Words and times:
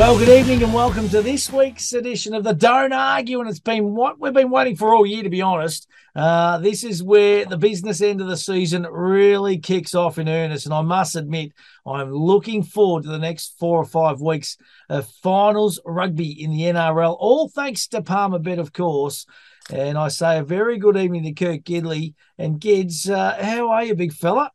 Well, 0.00 0.18
good 0.18 0.30
evening 0.30 0.62
and 0.62 0.72
welcome 0.72 1.10
to 1.10 1.20
this 1.20 1.52
week's 1.52 1.92
edition 1.92 2.32
of 2.32 2.42
the 2.42 2.54
Don't 2.54 2.94
Argue. 2.94 3.38
And 3.38 3.50
it's 3.50 3.60
been 3.60 3.94
what 3.94 4.18
we've 4.18 4.32
been 4.32 4.48
waiting 4.48 4.74
for 4.74 4.94
all 4.94 5.04
year, 5.04 5.22
to 5.22 5.28
be 5.28 5.42
honest. 5.42 5.86
Uh, 6.16 6.56
this 6.56 6.84
is 6.84 7.02
where 7.02 7.44
the 7.44 7.58
business 7.58 8.00
end 8.00 8.22
of 8.22 8.26
the 8.26 8.38
season 8.38 8.84
really 8.84 9.58
kicks 9.58 9.94
off 9.94 10.16
in 10.16 10.26
earnest. 10.26 10.64
And 10.64 10.72
I 10.72 10.80
must 10.80 11.16
admit, 11.16 11.52
I'm 11.86 12.10
looking 12.10 12.62
forward 12.62 13.02
to 13.02 13.10
the 13.10 13.18
next 13.18 13.58
four 13.58 13.76
or 13.76 13.84
five 13.84 14.22
weeks 14.22 14.56
of 14.88 15.06
finals 15.22 15.78
rugby 15.84 16.42
in 16.42 16.50
the 16.50 16.62
NRL, 16.62 17.14
all 17.20 17.50
thanks 17.50 17.86
to 17.88 18.00
Palmer 18.00 18.38
Palmerbet, 18.38 18.58
of 18.58 18.72
course. 18.72 19.26
And 19.70 19.98
I 19.98 20.08
say 20.08 20.38
a 20.38 20.42
very 20.42 20.78
good 20.78 20.96
evening 20.96 21.24
to 21.24 21.32
Kurt 21.34 21.64
Gidley. 21.64 22.14
And 22.38 22.58
Gids, 22.58 23.10
uh, 23.10 23.36
how 23.38 23.68
are 23.68 23.84
you, 23.84 23.94
big 23.94 24.14
fella? 24.14 24.50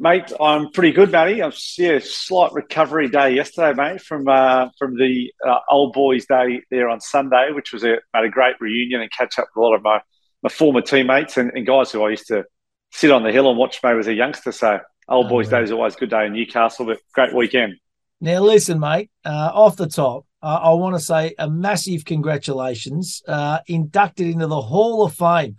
Mate, 0.00 0.32
I'm 0.40 0.70
pretty 0.70 0.92
good, 0.92 1.10
Matty. 1.10 1.42
I'm 1.42 1.52
yeah, 1.76 1.98
slight 2.00 2.52
recovery 2.52 3.08
day 3.08 3.34
yesterday, 3.34 3.74
mate, 3.74 4.00
from 4.00 4.28
uh, 4.28 4.68
from 4.78 4.96
the 4.96 5.32
uh, 5.44 5.58
old 5.68 5.92
boys' 5.92 6.24
day 6.26 6.62
there 6.70 6.88
on 6.88 7.00
Sunday, 7.00 7.50
which 7.52 7.72
was 7.72 7.82
a 7.82 7.96
made 8.14 8.24
a 8.24 8.28
great 8.28 8.54
reunion 8.60 9.00
and 9.00 9.10
catch 9.10 9.40
up 9.40 9.48
with 9.54 9.60
a 9.60 9.66
lot 9.66 9.74
of 9.74 9.82
my, 9.82 10.00
my 10.44 10.50
former 10.50 10.82
teammates 10.82 11.36
and, 11.36 11.50
and 11.52 11.66
guys 11.66 11.90
who 11.90 12.04
I 12.04 12.10
used 12.10 12.28
to 12.28 12.44
sit 12.92 13.10
on 13.10 13.24
the 13.24 13.32
hill 13.32 13.48
and 13.48 13.58
watch 13.58 13.80
maybe 13.82 13.98
as 13.98 14.06
a 14.06 14.14
youngster. 14.14 14.52
So 14.52 14.78
old 15.08 15.26
oh, 15.26 15.28
boys' 15.30 15.48
day 15.48 15.62
is 15.62 15.72
always 15.72 15.96
a 15.96 15.98
good 15.98 16.10
day 16.10 16.26
in 16.26 16.32
Newcastle, 16.32 16.86
but 16.86 17.00
great 17.12 17.34
weekend. 17.34 17.74
Now, 18.20 18.40
listen, 18.40 18.78
mate, 18.78 19.10
uh, 19.24 19.50
off 19.52 19.76
the 19.76 19.88
top, 19.88 20.26
uh, 20.42 20.60
I 20.62 20.74
want 20.74 20.94
to 20.94 21.00
say 21.00 21.34
a 21.38 21.50
massive 21.50 22.04
congratulations, 22.04 23.22
uh, 23.26 23.58
inducted 23.66 24.28
into 24.28 24.46
the 24.46 24.60
Hall 24.60 25.04
of 25.04 25.14
Fame 25.14 25.56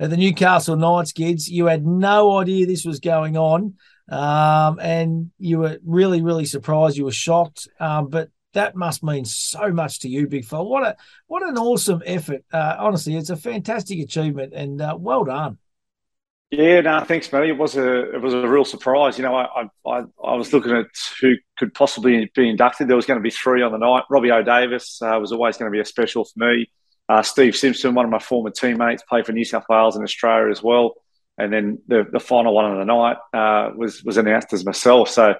at 0.00 0.10
the 0.10 0.16
Newcastle 0.16 0.76
Knights, 0.76 1.12
Gids. 1.12 1.48
You 1.48 1.66
had 1.66 1.86
no 1.86 2.38
idea 2.38 2.66
this 2.66 2.84
was 2.84 3.00
going 3.00 3.36
on. 3.36 3.74
Um, 4.10 4.78
and 4.80 5.30
you 5.38 5.58
were 5.58 5.78
really, 5.84 6.22
really 6.22 6.46
surprised. 6.46 6.96
You 6.96 7.04
were 7.04 7.12
shocked. 7.12 7.68
Um, 7.78 8.08
but 8.08 8.30
that 8.54 8.74
must 8.74 9.02
mean 9.02 9.24
so 9.24 9.70
much 9.70 10.00
to 10.00 10.08
you, 10.08 10.26
big 10.26 10.44
fella. 10.44 10.64
What 10.64 10.82
a 10.82 10.96
what 11.26 11.46
an 11.46 11.58
awesome 11.58 12.02
effort. 12.06 12.44
Uh, 12.52 12.76
honestly, 12.78 13.16
it's 13.16 13.30
a 13.30 13.36
fantastic 13.36 14.00
achievement 14.00 14.54
and 14.54 14.80
uh, 14.80 14.96
well 14.98 15.24
done. 15.24 15.58
Yeah, 16.50 16.80
no, 16.80 17.04
thanks, 17.04 17.30
Matty. 17.30 17.50
It 17.50 17.58
was 17.58 17.76
a 17.76 18.14
it 18.14 18.22
was 18.22 18.32
a 18.32 18.48
real 18.48 18.64
surprise. 18.64 19.18
You 19.18 19.24
know, 19.24 19.34
I 19.34 19.68
I, 19.86 20.02
I 20.24 20.34
was 20.34 20.52
looking 20.52 20.72
at 20.72 20.86
who 21.20 21.34
could 21.58 21.74
possibly 21.74 22.30
be 22.34 22.48
inducted. 22.48 22.88
There 22.88 22.96
was 22.96 23.04
going 23.04 23.18
to 23.18 23.22
be 23.22 23.30
three 23.30 23.62
on 23.62 23.72
the 23.72 23.78
night. 23.78 24.04
Robbie 24.08 24.32
O'Davis 24.32 25.02
uh, 25.02 25.18
was 25.20 25.30
always 25.30 25.58
going 25.58 25.70
to 25.70 25.76
be 25.76 25.80
a 25.80 25.84
special 25.84 26.24
for 26.24 26.38
me. 26.38 26.70
Uh, 27.08 27.22
Steve 27.22 27.56
Simpson, 27.56 27.94
one 27.94 28.04
of 28.04 28.10
my 28.10 28.18
former 28.18 28.50
teammates, 28.50 29.02
played 29.02 29.26
for 29.26 29.32
New 29.32 29.44
South 29.44 29.64
Wales 29.68 29.96
and 29.96 30.04
Australia 30.04 30.50
as 30.50 30.62
well. 30.62 30.94
And 31.38 31.52
then 31.52 31.78
the, 31.86 32.04
the 32.10 32.20
final 32.20 32.54
one 32.54 32.70
of 32.70 32.78
the 32.78 32.84
night 32.84 33.16
uh, 33.32 33.70
was 33.76 34.02
was 34.04 34.16
announced 34.16 34.52
as 34.52 34.66
myself. 34.66 35.08
So, 35.08 35.34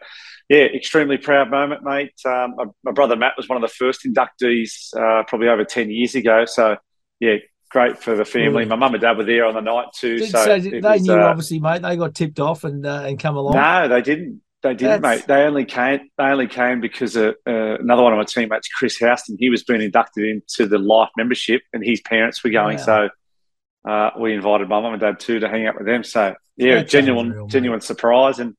yeah, 0.49 0.65
extremely 0.65 1.19
proud 1.19 1.51
moment, 1.51 1.83
mate. 1.83 2.15
Um, 2.25 2.55
my, 2.57 2.65
my, 2.85 2.93
brother 2.93 3.17
Matt 3.17 3.35
was 3.37 3.49
one 3.49 3.63
of 3.63 3.69
the 3.69 3.75
first 3.75 4.07
inductees, 4.07 4.95
uh, 4.97 5.25
probably 5.25 5.49
over 5.49 5.65
ten 5.65 5.91
years 5.91 6.15
ago. 6.15 6.45
So, 6.47 6.77
yeah, 7.19 7.37
great 7.71 8.03
for 8.03 8.17
the 8.17 8.25
family. 8.25 8.65
My 8.65 8.77
mum 8.77 8.95
and 8.95 9.03
dad 9.03 9.17
were 9.19 9.25
there 9.25 9.45
on 9.45 9.55
the 9.55 9.61
night 9.61 9.87
too. 9.95 10.21
so, 10.21 10.45
so 10.45 10.59
they 10.59 10.81
was, 10.81 11.03
knew, 11.03 11.13
uh, 11.13 11.25
obviously, 11.25 11.59
mate. 11.59 11.83
They 11.83 11.97
got 11.97 12.15
tipped 12.15 12.41
off 12.41 12.65
and 12.65 12.87
uh, 12.87 13.03
and 13.05 13.19
come 13.19 13.37
along. 13.37 13.55
No, 13.55 13.89
they 13.89 14.01
didn't. 14.01 14.41
They 14.63 14.75
didn't, 14.75 15.03
That's... 15.03 15.21
mate. 15.21 15.27
They 15.29 15.43
only 15.45 15.65
came. 15.65 16.11
They 16.19 16.25
only 16.25 16.49
came 16.49 16.81
because 16.81 17.17
uh, 17.17 17.33
uh, 17.47 17.79
another 17.79 18.03
one 18.03 18.13
of 18.13 18.17
my 18.17 18.25
teammates, 18.25 18.69
Chris 18.69 18.97
Houston, 18.97 19.37
he 19.39 19.51
was 19.51 19.63
being 19.63 19.83
inducted 19.83 20.25
into 20.25 20.67
the 20.67 20.79
life 20.79 21.11
membership, 21.17 21.63
and 21.73 21.85
his 21.85 22.01
parents 22.01 22.43
were 22.43 22.51
going. 22.51 22.79
Wow. 22.79 22.85
So 22.85 23.09
uh, 23.89 24.11
we 24.19 24.35
invited 24.35 24.69
my 24.69 24.81
mum 24.81 24.95
and 24.95 25.01
dad 25.01 25.21
too 25.21 25.39
to 25.41 25.49
hang 25.49 25.67
out 25.67 25.77
with 25.77 25.87
them. 25.87 26.03
So 26.03 26.35
yeah, 26.57 26.77
That's 26.77 26.91
genuine, 26.91 27.27
unreal, 27.27 27.47
genuine 27.47 27.81
surprise, 27.81 28.41
and 28.41 28.57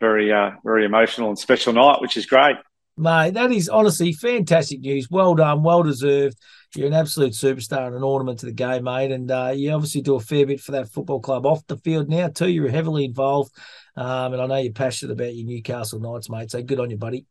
very, 0.00 0.32
uh, 0.32 0.52
very 0.64 0.86
emotional 0.86 1.28
and 1.28 1.38
special 1.38 1.74
night, 1.74 2.00
which 2.00 2.16
is 2.16 2.24
great. 2.24 2.56
Mate, 2.96 3.34
that 3.34 3.50
is 3.50 3.68
honestly 3.68 4.12
fantastic 4.12 4.80
news. 4.80 5.08
Well 5.10 5.34
done, 5.34 5.62
well 5.62 5.82
deserved. 5.82 6.36
You're 6.74 6.86
an 6.86 6.94
absolute 6.94 7.32
superstar 7.32 7.86
and 7.86 7.96
an 7.96 8.02
ornament 8.02 8.38
to 8.40 8.46
the 8.46 8.52
game, 8.52 8.84
mate. 8.84 9.12
And 9.12 9.30
uh, 9.30 9.52
you 9.54 9.72
obviously 9.72 10.00
do 10.00 10.14
a 10.14 10.20
fair 10.20 10.46
bit 10.46 10.60
for 10.60 10.72
that 10.72 10.88
football 10.88 11.20
club 11.20 11.44
off 11.44 11.66
the 11.66 11.76
field 11.78 12.08
now 12.08 12.28
too. 12.28 12.48
You're 12.48 12.70
heavily 12.70 13.04
involved 13.04 13.52
um, 13.96 14.32
and 14.32 14.42
I 14.42 14.46
know 14.46 14.56
you're 14.56 14.72
passionate 14.72 15.12
about 15.12 15.34
your 15.34 15.46
Newcastle 15.46 16.00
Knights, 16.00 16.30
mate. 16.30 16.50
So 16.50 16.62
good 16.62 16.80
on 16.80 16.90
you, 16.90 16.96
buddy. 16.96 17.26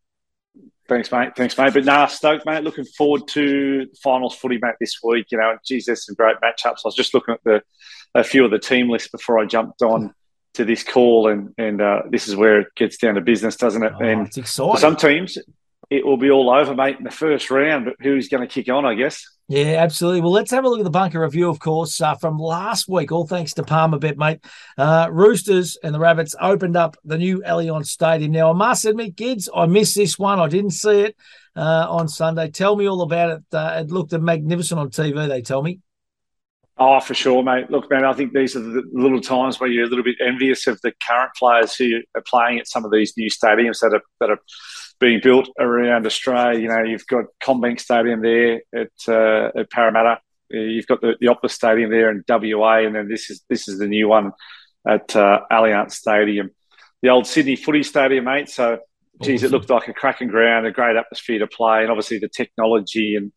Thanks, 0.88 1.11
mate. 1.11 1.35
Thanks, 1.35 1.57
mate. 1.57 1.73
But 1.73 1.85
nah, 1.85 2.05
stoked, 2.07 2.45
mate. 2.45 2.63
Looking 2.63 2.85
forward 2.85 3.27
to 3.29 3.88
finals 4.03 4.35
footy, 4.35 4.59
mate, 4.61 4.75
this 4.79 5.00
week. 5.03 5.27
You 5.31 5.38
know, 5.38 5.57
geez, 5.66 5.85
there's 5.85 6.05
some 6.05 6.16
great 6.16 6.35
matchups. 6.44 6.79
I 6.83 6.85
was 6.85 6.95
just 6.95 7.13
looking 7.13 7.33
at 7.33 7.44
the 7.44 7.63
a 8.13 8.23
few 8.23 8.44
of 8.44 8.51
the 8.51 8.59
team 8.59 8.89
lists 8.89 9.07
before 9.07 9.39
I 9.39 9.45
jumped 9.45 9.81
on 9.81 10.13
to 10.53 10.66
this 10.66 10.84
call, 10.84 11.29
and 11.29 11.53
and 11.57 11.81
uh, 11.81 12.03
this 12.09 12.28
is 12.28 12.35
where 12.35 12.62
it 12.62 12.67
gets 12.75 12.97
down 12.97 13.16
to 13.16 13.22
business, 13.22 13.56
doesn't 13.56 13.84
it? 13.84 13.94
Oh, 14.00 14.03
and 14.03 14.28
it's 14.28 14.38
exciting. 14.38 14.78
some 14.78 14.95
teams, 14.95 15.38
it 15.89 16.06
will 16.06 16.17
be 16.17 16.31
all 16.31 16.50
over, 16.50 16.75
mate, 16.75 16.97
in 16.97 17.03
the 17.03 17.12
first 17.12 17.51
round. 17.51 17.85
But 17.85 17.95
who's 18.00 18.29
going 18.29 18.47
to 18.47 18.53
kick 18.53 18.69
on? 18.69 18.85
I 18.85 18.95
guess. 18.95 19.25
Yeah, 19.47 19.84
absolutely. 19.84 20.22
Well, 20.22 20.31
let's 20.31 20.51
have 20.51 20.63
a 20.63 20.69
look 20.69 20.79
at 20.79 20.85
the 20.85 20.89
bunker 20.89 21.19
review, 21.19 21.50
of 21.50 21.59
course, 21.59 22.00
uh, 22.00 22.16
from 22.16 22.38
last 22.38 22.88
week. 22.88 23.12
All 23.12 23.28
thanks 23.28 23.51
to 23.56 23.63
Palmerbet, 23.63 24.16
mate. 24.16 24.39
Uh, 24.78 25.09
Roosters 25.12 25.78
and 25.84 25.94
the 25.94 26.00
Rabbits 26.00 26.35
opened 26.39 26.78
up 26.78 26.95
the 27.03 27.18
new 27.18 27.41
Allianz 27.45 27.88
Stadium. 27.88 28.31
Now, 28.31 28.51
I 28.51 28.53
must 28.53 28.85
admit, 28.85 29.18
Gids, 29.18 29.50
I 29.53 29.66
missed 29.66 29.97
this 29.97 30.18
one. 30.18 30.39
I 30.39 30.47
didn't 30.47 30.72
see 30.72 31.01
it 31.01 31.18
uh, 31.57 31.85
on 31.89 32.07
Sunday. 32.07 32.50
Tell 32.50 32.78
me 32.78 32.88
all 32.88 33.01
about 33.01 33.31
it. 33.31 33.44
Uh, 33.51 33.81
it 33.81 33.91
looked 33.91 34.13
magnificent 34.13 34.79
on 34.79 34.89
TV, 34.89 35.28
they 35.28 35.41
tell 35.41 35.62
me. 35.62 35.79
Oh, 36.77 36.99
for 36.99 37.13
sure, 37.13 37.43
mate. 37.43 37.69
Look, 37.69 37.89
man, 37.91 38.05
I 38.05 38.13
think 38.13 38.33
these 38.33 38.55
are 38.55 38.61
the 38.61 38.83
little 38.91 39.21
times 39.21 39.59
where 39.59 39.69
you're 39.69 39.85
a 39.85 39.89
little 39.89 40.03
bit 40.03 40.15
envious 40.25 40.67
of 40.67 40.79
the 40.81 40.93
current 41.05 41.31
players 41.37 41.75
who 41.75 42.01
are 42.15 42.23
playing 42.25 42.59
at 42.59 42.67
some 42.67 42.85
of 42.85 42.91
these 42.91 43.13
new 43.17 43.29
stadiums 43.29 43.79
that 43.81 43.93
are 43.93 44.01
that 44.19 44.29
are 44.29 44.39
being 44.99 45.19
built 45.21 45.49
around 45.59 46.05
Australia. 46.05 46.59
You 46.59 46.69
know, 46.69 46.83
you've 46.83 47.05
got 47.07 47.25
CommBank 47.43 47.79
Stadium 47.79 48.21
there 48.21 48.61
at, 48.73 48.91
uh, 49.07 49.59
at 49.59 49.69
Parramatta. 49.69 50.21
You've 50.49 50.87
got 50.87 51.01
the, 51.01 51.15
the 51.19 51.27
Optus 51.27 51.51
Stadium 51.51 51.91
there 51.91 52.09
in 52.09 52.23
WA, 52.27 52.79
and 52.79 52.95
then 52.95 53.09
this 53.09 53.29
is 53.29 53.43
this 53.49 53.67
is 53.67 53.79
the 53.79 53.88
new 53.88 54.07
one 54.07 54.31
at 54.88 55.15
uh, 55.15 55.41
Allianz 55.51 55.91
Stadium, 55.91 56.51
the 57.01 57.09
old 57.09 57.27
Sydney 57.27 57.55
Footy 57.55 57.83
Stadium, 57.83 58.25
mate. 58.25 58.49
So, 58.49 58.79
geez, 59.21 59.43
it 59.43 59.51
looked 59.51 59.69
like 59.69 59.88
a 59.88 59.93
cracking 59.93 60.29
ground, 60.29 60.65
a 60.65 60.71
great 60.71 60.95
atmosphere 60.95 61.39
to 61.39 61.47
play, 61.47 61.81
and 61.81 61.91
obviously 61.91 62.19
the 62.19 62.29
technology 62.29 63.15
and 63.15 63.31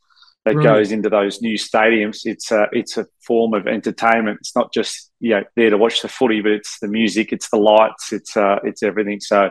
that 0.45 0.57
right. 0.57 0.65
goes 0.65 0.93
into 0.93 1.09
those 1.09 1.41
new 1.41 1.57
stadiums. 1.57 2.21
It's 2.25 2.51
a 2.53 2.69
it's 2.73 2.97
a 2.97 3.07
form 3.21 3.55
of 3.55 3.67
entertainment. 3.67 4.39
It's 4.41 4.55
not 4.55 4.73
just 4.73 5.11
you 5.21 5.31
know 5.31 5.45
there 5.57 5.71
to 5.71 5.79
watch 5.79 6.03
the 6.03 6.09
footy, 6.09 6.41
but 6.41 6.53
it's 6.53 6.79
the 6.81 6.89
music, 6.89 7.33
it's 7.33 7.49
the 7.49 7.57
lights, 7.57 8.13
it's 8.13 8.37
uh, 8.37 8.59
it's 8.65 8.83
everything. 8.83 9.21
So 9.21 9.51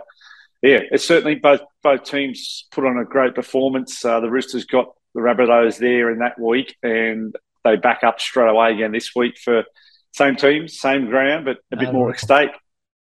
yeah, 0.62 0.80
it's 0.92 1.06
certainly 1.06 1.36
both 1.36 1.62
both 1.81 2.04
teams 2.04 2.68
put 2.72 2.86
on 2.86 2.98
a 2.98 3.06
great 3.06 3.36
performance. 3.36 4.04
Uh, 4.06 4.20
the 4.20 4.30
Roosters 4.30 4.66
got 4.66 4.94
the 5.16 5.22
Rabbitohs 5.22 5.78
there 5.78 6.12
in 6.12 6.20
that 6.20 6.40
week, 6.40 6.76
and 6.84 7.36
they 7.64 7.75
back 7.75 8.04
up 8.04 8.20
straight 8.20 8.50
away 8.50 8.74
again 8.74 8.92
this 8.92 9.12
week 9.16 9.38
for 9.38 9.64
same 10.12 10.36
teams, 10.36 10.80
same 10.80 11.08
ground, 11.08 11.46
but 11.46 11.58
a 11.72 11.78
bit 11.78 11.92
more 11.92 12.12
at 12.12 12.20
stake. 12.20 12.52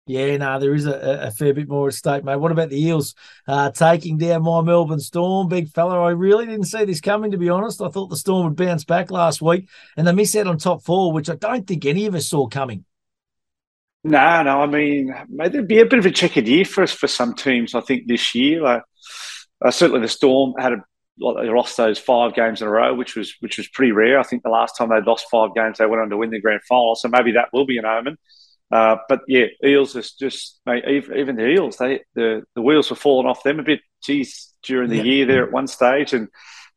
Yeah, 0.07 0.37
no, 0.37 0.59
there 0.59 0.75
is 0.75 0.87
a, 0.87 1.27
a, 1.27 1.31
fair 1.31 1.55
bit 1.55 1.69
more 1.69 1.87
at 1.87 1.95
stake, 1.95 2.25
mate. 2.25 2.37
What 2.37 2.51
about 2.51 2.71
the 2.71 2.83
Eels 2.87 3.15
uh, 3.47 3.71
taking 3.71 4.19
down 4.19 4.43
my 4.43 4.61
Melbourne 4.61 4.99
Storm, 4.99 5.49
big 5.49 5.69
fella? 5.69 6.03
I 6.03 6.11
really 6.11 6.45
didn't 6.45 6.65
see 6.65 6.85
this 6.85 7.01
coming, 7.01 7.31
to 7.31 7.39
be 7.39 7.49
honest. 7.49 7.81
I 7.81 7.89
thought 7.89 8.09
the 8.09 8.17
Storm 8.17 8.47
would 8.47 8.57
bounce 8.57 8.83
back 8.83 9.13
last 9.13 9.41
week, 9.41 9.69
and 9.97 10.05
they 10.05 10.13
missed 10.13 10.35
out 10.35 10.49
on 10.49 10.59
top 10.59 10.83
four, 10.83 11.13
which 11.13 11.31
I 11.31 11.37
don't 11.37 11.67
think 11.69 11.87
any 11.87 12.07
of 12.07 12.17
us 12.17 12.29
saw 12.29 12.49
coming. 12.49 12.85
No, 14.03 14.43
no. 14.43 14.61
I 14.61 14.67
mean, 14.67 15.15
it'd 15.41 15.69
be 15.69 15.79
a 15.79 15.87
bit 15.87 16.01
of 16.01 16.07
a 16.07 16.11
checkered 16.11 16.49
year 16.49 16.65
for 16.65 16.83
us 16.83 16.91
for 16.91 17.07
some 17.07 17.35
teams. 17.35 17.77
I 17.77 17.81
think 17.81 18.09
this 18.09 18.35
year, 18.35 18.65
uh, 18.67 18.81
uh, 19.65 19.71
certainly 19.71 20.01
the 20.01 20.09
Storm 20.09 20.55
had 20.59 20.73
a 20.73 20.85
they 21.19 21.49
lost 21.49 21.77
those 21.77 21.99
five 21.99 22.35
games 22.35 22.63
in 22.63 22.67
a 22.67 22.71
row, 22.71 22.95
which 22.95 23.15
was 23.15 23.35
which 23.41 23.59
was 23.59 23.69
pretty 23.69 23.93
rare. 23.93 24.19
I 24.19 24.23
think 24.25 24.43
the 24.43 24.49
last 24.49 24.77
time 24.77 24.89
they'd 24.89 25.05
lost 25.05 25.27
five 25.31 25.55
games, 25.55 25.79
they 25.79 25.87
went 25.87 26.03
on 26.03 26.11
to 26.11 26.17
win 26.17 26.31
the 26.31 26.41
grand 26.41 26.63
final. 26.69 26.97
So 26.97 27.09
maybe 27.09 27.33
that 27.33 27.51
will 27.53 27.67
be 27.67 27.79
an 27.79 27.85
omen. 27.85 28.17
Uh, 28.73 28.97
but 29.07 29.21
yeah, 29.29 29.45
Eels 29.63 29.95
is 29.97 30.13
just 30.13 30.59
mate, 30.65 30.85
even 30.89 31.37
the 31.37 31.47
Eels, 31.47 31.77
they 31.77 32.01
the, 32.15 32.43
the 32.55 32.63
wheels 32.63 32.89
were 32.89 32.97
falling 32.97 33.27
off 33.27 33.43
them 33.43 33.61
a 33.61 33.63
bit. 33.63 33.81
Geez, 34.03 34.55
during 34.63 34.89
the 34.89 34.97
yeah. 34.97 35.03
year 35.03 35.27
there 35.27 35.45
at 35.45 35.53
one 35.53 35.67
stage, 35.67 36.15
and 36.15 36.29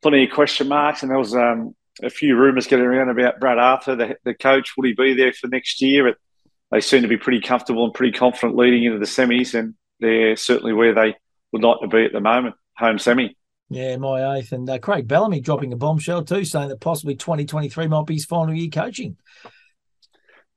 plenty 0.01 0.25
of 0.25 0.31
question 0.31 0.67
marks, 0.67 1.01
and 1.01 1.09
there 1.09 1.17
was 1.17 1.33
um, 1.33 1.73
a 2.03 2.09
few 2.09 2.35
rumours 2.35 2.67
getting 2.67 2.85
around 2.85 3.09
about 3.09 3.39
Brad 3.39 3.57
Arthur, 3.57 3.95
the, 3.95 4.17
the 4.25 4.33
coach. 4.33 4.73
Would 4.75 4.87
he 4.87 4.93
be 4.93 5.13
there 5.13 5.31
for 5.31 5.47
next 5.47 5.81
year? 5.81 6.13
They 6.69 6.81
seem 6.81 7.03
to 7.03 7.07
be 7.07 7.17
pretty 7.17 7.39
comfortable 7.39 7.85
and 7.85 7.93
pretty 7.93 8.17
confident 8.17 8.57
leading 8.57 8.83
into 8.83 8.99
the 8.99 9.05
semis, 9.05 9.57
and 9.57 9.75
they're 10.01 10.35
certainly 10.35 10.73
where 10.73 10.93
they 10.93 11.15
would 11.53 11.63
like 11.63 11.79
to 11.81 11.87
be 11.87 12.03
at 12.03 12.11
the 12.11 12.19
moment, 12.19 12.55
home 12.77 12.99
semi. 12.99 13.37
Yeah, 13.69 13.95
my 13.97 14.37
eighth. 14.37 14.51
And 14.51 14.69
uh, 14.69 14.79
Craig 14.79 15.07
Bellamy 15.07 15.39
dropping 15.39 15.73
a 15.73 15.77
bombshell 15.77 16.23
too, 16.25 16.43
saying 16.43 16.69
that 16.69 16.81
possibly 16.81 17.15
2023 17.15 17.87
might 17.87 18.05
be 18.05 18.15
his 18.15 18.25
final 18.25 18.53
year 18.53 18.69
coaching. 18.69 19.17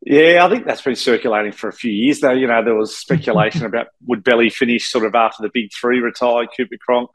Yeah, 0.02 0.44
I 0.44 0.48
think 0.48 0.64
that's 0.64 0.82
been 0.82 0.96
circulating 0.96 1.52
for 1.52 1.68
a 1.68 1.72
few 1.72 1.90
years 1.90 2.20
though. 2.20 2.32
You 2.32 2.46
know, 2.46 2.64
there 2.64 2.74
was 2.74 2.96
speculation 2.96 3.64
about 3.66 3.88
would 4.06 4.22
Belly 4.24 4.50
finish 4.50 4.90
sort 4.90 5.04
of 5.04 5.14
after 5.14 5.42
the 5.42 5.50
big 5.52 5.70
three 5.72 6.00
retired, 6.00 6.48
Cooper 6.56 6.76
Cronk, 6.80 7.10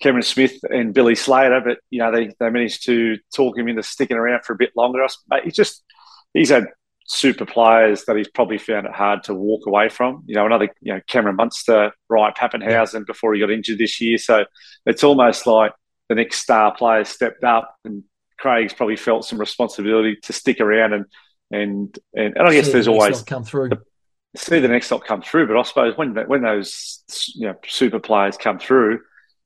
Cameron 0.00 0.22
Smith 0.22 0.58
and 0.64 0.92
Billy 0.94 1.14
Slater, 1.14 1.60
but 1.64 1.78
you 1.90 2.00
know, 2.00 2.12
they, 2.12 2.30
they 2.38 2.50
managed 2.50 2.84
to 2.86 3.16
talk 3.34 3.56
him 3.56 3.68
into 3.68 3.82
sticking 3.82 4.16
around 4.16 4.44
for 4.44 4.52
a 4.52 4.56
bit 4.56 4.70
longer. 4.76 5.06
He's 5.44 5.54
just 5.54 5.82
he's 6.34 6.50
had 6.50 6.66
super 7.06 7.46
players 7.46 8.04
that 8.04 8.16
he's 8.16 8.28
probably 8.28 8.58
found 8.58 8.86
it 8.86 8.92
hard 8.92 9.22
to 9.24 9.34
walk 9.34 9.66
away 9.66 9.88
from. 9.88 10.22
You 10.26 10.34
know, 10.34 10.46
another, 10.46 10.68
you 10.80 10.92
know, 10.92 11.00
Cameron 11.06 11.36
Munster, 11.36 11.92
Ryan 12.08 12.34
Papenhuyzen 12.34 13.06
before 13.06 13.32
he 13.32 13.40
got 13.40 13.50
injured 13.50 13.78
this 13.78 14.00
year. 14.00 14.18
So 14.18 14.44
it's 14.84 15.02
almost 15.02 15.46
like 15.46 15.72
the 16.10 16.16
next 16.16 16.40
star 16.40 16.74
player 16.74 17.04
stepped 17.04 17.44
up 17.44 17.74
and 17.84 18.04
Craig's 18.38 18.74
probably 18.74 18.96
felt 18.96 19.24
some 19.24 19.40
responsibility 19.40 20.16
to 20.24 20.32
stick 20.34 20.60
around 20.60 20.92
and 20.92 21.06
and 21.50 21.98
and, 22.14 22.36
and 22.36 22.48
I 22.48 22.52
guess 22.52 22.66
See 22.66 22.72
there's 22.72 22.84
the 22.86 22.92
always 22.92 23.22
come 23.22 23.44
through. 23.44 23.70
the- 23.70 23.82
see 24.36 24.60
the 24.60 24.68
next 24.68 24.86
stop 24.86 25.04
come 25.04 25.22
through. 25.22 25.46
But 25.48 25.58
I 25.58 25.62
suppose 25.62 25.96
when 25.96 26.14
when 26.14 26.42
those 26.42 27.02
you 27.34 27.46
know 27.48 27.54
super 27.66 27.98
players 27.98 28.36
come 28.36 28.58
through, 28.58 29.00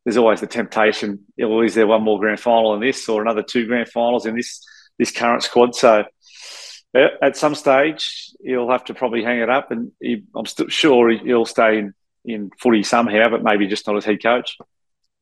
there's 0.05 0.17
always 0.17 0.41
the 0.41 0.47
temptation. 0.47 1.21
Know, 1.39 1.61
is 1.63 1.75
there 1.75 1.87
one 1.87 2.03
more 2.03 2.19
grand 2.19 2.41
final 2.41 2.75
in 2.75 2.81
this, 2.81 3.09
or 3.09 3.23
another 3.23 3.43
two 3.43 3.67
grand 3.67 3.89
finals 3.89 4.27
in 4.27 4.35
this 4.37 4.65
this 4.99 5.11
current 5.13 5.43
squad? 5.43 5.75
So 5.75 6.05
at 6.95 7.37
some 7.37 7.55
stage, 7.55 8.31
he'll 8.45 8.69
have 8.71 8.85
to 8.85 8.95
probably 8.95 9.23
hang 9.25 9.39
it 9.39 9.49
up, 9.49 9.71
and 9.71 9.93
he, 10.01 10.25
I'm 10.37 10.45
still 10.47 10.69
sure 10.69 11.09
he'll 11.11 11.47
stay 11.47 11.79
in 11.79 11.95
in 12.25 12.51
footy 12.61 12.83
somehow, 12.83 13.29
but 13.31 13.43
maybe 13.43 13.67
just 13.67 13.87
not 13.87 13.97
as 13.97 14.05
head 14.05 14.23
coach. 14.23 14.59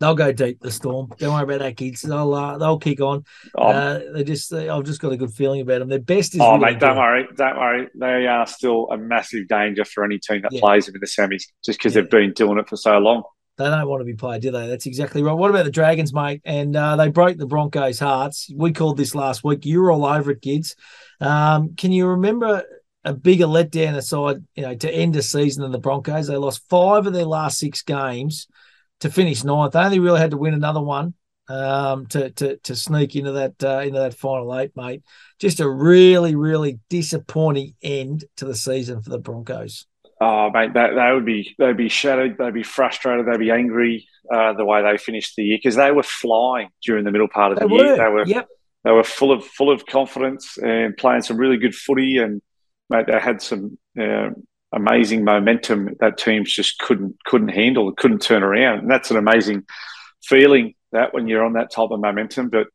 They'll 0.01 0.15
go 0.15 0.33
deep. 0.33 0.61
The 0.61 0.71
Storm. 0.71 1.13
Don't 1.19 1.35
worry 1.35 1.43
about 1.43 1.59
that, 1.59 1.77
Gids. 1.77 2.01
They'll 2.01 2.33
uh, 2.33 2.57
they'll 2.57 2.79
kick 2.79 3.01
on. 3.03 3.23
Oh, 3.55 3.69
Uh, 3.69 4.01
they 4.15 4.25
just 4.25 4.51
they, 4.51 4.69
I've 4.71 4.85
just 4.85 5.01
got 5.01 5.13
a 5.13 5.17
good 5.19 5.33
feeling 5.33 5.61
about 5.61 5.81
them. 5.81 5.89
Their 5.89 5.99
best 5.99 6.35
is 6.35 6.41
oh 6.41 6.53
really 6.55 6.73
mate, 6.73 6.81
don't 6.81 6.95
good. 6.95 7.01
worry, 7.01 7.29
don't 7.37 7.59
worry. 7.59 7.89
They 7.95 8.27
are 8.27 8.47
still 8.47 8.89
a 8.91 8.97
massive 8.97 9.47
danger 9.47 9.85
for 9.85 10.03
any 10.03 10.19
team 10.19 10.41
that 10.43 10.53
Yeah. 10.53 10.61
plays 10.61 10.87
them 10.87 10.95
in 10.95 11.01
the 11.03 11.07
semis, 11.07 11.45
just 11.63 11.79
because 11.79 11.95
Yeah. 11.95 12.01
they've 12.03 12.11
been 12.11 12.33
doing 12.33 12.59
it 12.59 12.67
for 12.69 12.77
so 12.77 12.97
long. 12.99 13.25
They 13.59 13.67
don't 13.67 13.87
want 13.89 14.01
to 14.01 14.07
be 14.07 14.15
played, 14.15 14.41
do 14.41 14.51
they? 14.51 14.69
That's 14.69 14.87
exactly 14.87 15.23
right. 15.23 15.35
What 15.35 15.51
about 15.51 15.67
the 15.67 15.71
Dragons, 15.71 16.15
mate? 16.15 16.41
And 16.47 16.75
uh, 16.75 16.97
they 16.97 17.09
broke 17.09 17.37
the 17.37 17.45
Broncos' 17.47 17.99
hearts. 17.99 18.51
We 18.57 18.73
called 18.73 18.97
this 18.97 19.15
last 19.15 19.45
week. 19.45 19.67
You 19.67 19.83
were 19.83 19.93
all 19.93 20.07
over 20.07 20.31
it, 20.31 20.41
Gids. 20.41 20.77
Um, 21.21 21.75
can 21.77 21.93
you 21.93 22.07
remember 22.07 22.65
a 23.05 23.13
bigger 23.13 23.45
letdown 23.45 23.97
aside, 23.97 24.39
you 24.55 24.63
know, 24.63 24.75
to 24.77 24.91
end 24.91 25.15
the 25.15 25.23
season 25.23 25.63
than 25.63 25.73
the 25.73 25.79
Broncos? 25.79 26.29
They 26.29 26.37
lost 26.39 26.67
five 26.71 27.07
of 27.07 27.13
their 27.13 27.27
last 27.27 27.59
six 27.59 27.83
games 27.83 28.47
to 29.01 29.11
finish 29.11 29.45
ninth. 29.45 29.73
They 29.73 29.81
only 29.81 29.99
really 29.99 30.21
had 30.21 30.31
to 30.31 30.37
win 30.37 30.55
another 30.55 30.81
one 30.81 31.15
um, 31.49 32.07
to 32.07 32.31
to 32.31 32.57
to 32.59 32.77
sneak 32.77 33.17
into 33.17 33.33
that 33.33 33.63
uh, 33.63 33.81
into 33.81 33.99
that 33.99 34.15
final 34.15 34.57
eight, 34.59 34.73
mate. 34.77 35.03
Just 35.39 35.61
a 35.61 35.69
really, 35.69 36.35
really 36.35 36.79
disappointing 36.89 37.75
end 37.83 38.25
to 38.37 38.45
the 38.45 38.55
season 38.55 39.03
for 39.03 39.11
the 39.11 39.19
Broncos. 39.19 39.87
Oh, 40.23 40.51
mate, 40.51 40.75
they, 40.75 40.91
they 40.95 41.13
would 41.13 41.25
be 41.25 41.55
they'd 41.59 41.77
be 41.77 41.89
shattered, 41.89 42.37
they'd 42.39 42.55
be 42.55 42.63
frustrated, 42.63 43.27
they'd 43.27 43.39
be 43.39 43.51
angry 43.51 44.07
uh, 44.33 44.53
the 44.53 44.65
way 44.65 44.83
they 44.83 44.99
finished 44.99 45.35
the 45.35 45.45
year 45.45 45.59
because 45.59 45.77
they 45.77 45.91
were 45.91 46.03
flying 46.03 46.69
during 46.85 47.05
the 47.05 47.11
middle 47.11 47.29
part 47.29 47.53
of 47.53 47.59
They 47.59 47.67
the 47.67 47.75
year. 47.75 47.97
They 47.97 48.09
were 48.09 48.27
yep. 48.27 48.47
they 48.85 48.93
were 48.93 49.03
full 49.03 49.33
of 49.33 49.45
full 49.45 49.73
of 49.73 49.87
confidence 49.87 50.59
and 50.59 50.97
playing 50.97 51.23
some 51.23 51.37
really 51.37 51.57
good 51.57 51.75
footy, 51.75 52.19
and 52.19 52.43
mate, 52.91 53.07
they 53.07 53.19
had 53.19 53.41
some 53.41 53.79
uh, 53.99 54.31
amazing 54.73 55.25
momentum 55.25 55.97
that 56.01 56.19
teams 56.19 56.53
just 56.53 56.79
couldn't 56.79 57.17
couldn't 57.25 57.49
handle, 57.49 57.93
couldn't 57.93 58.23
turn 58.23 58.43
around, 58.43 58.81
and 58.81 58.91
that's 58.91 59.11
an 59.11 59.17
amazing 59.17 59.65
feeling 60.23 60.75
that 60.93 61.13
when 61.15 61.29
you're 61.29 61.45
on 61.45 61.55
that 61.55 61.71
type 61.71 61.91
of 61.91 62.01
momentum. 62.01 62.49
But 62.51 62.69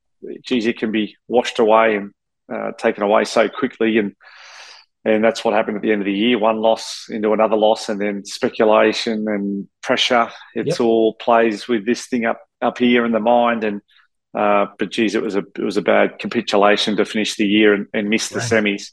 geez, 0.44 0.66
it 0.66 0.78
can 0.78 0.92
be 0.92 1.16
washed 1.28 1.60
away 1.60 1.96
and 1.96 2.12
uh, 2.54 2.72
taken 2.78 3.04
away 3.04 3.26
so 3.26 3.48
quickly, 3.50 3.98
and 3.98 4.16
and 5.04 5.24
that's 5.24 5.46
what 5.46 5.54
happened 5.54 5.78
at 5.78 5.84
the 5.84 5.92
end 5.92 6.02
of 6.02 6.06
the 6.06 6.14
year. 6.14 6.40
One 6.40 6.58
loss 6.58 7.08
into 7.10 7.34
another 7.34 7.56
loss, 7.56 7.90
and 7.90 8.02
then 8.02 8.26
speculation 8.26 9.26
and 9.28 9.68
pressure. 9.82 10.30
It's 10.56 10.80
Yep. 10.80 10.86
all 10.86 11.14
plays 11.14 11.68
with 11.68 11.86
this 11.86 12.08
thing 12.08 12.26
up 12.26 12.42
up 12.62 12.78
here 12.78 13.06
in 13.06 13.12
the 13.12 13.20
mind, 13.20 13.64
and 13.64 13.82
uh, 14.38 14.66
but 14.78 14.92
geez, 14.92 15.16
it 15.16 15.22
was 15.22 15.36
a 15.36 15.44
it 15.58 15.64
was 15.64 15.78
a 15.78 15.82
bad 15.82 16.20
capitulation 16.20 16.98
to 16.98 17.06
finish 17.06 17.36
the 17.36 17.46
year 17.46 17.74
and, 17.74 17.88
and 17.94 18.10
miss 18.10 18.30
the 18.30 18.40
semis. 18.40 18.92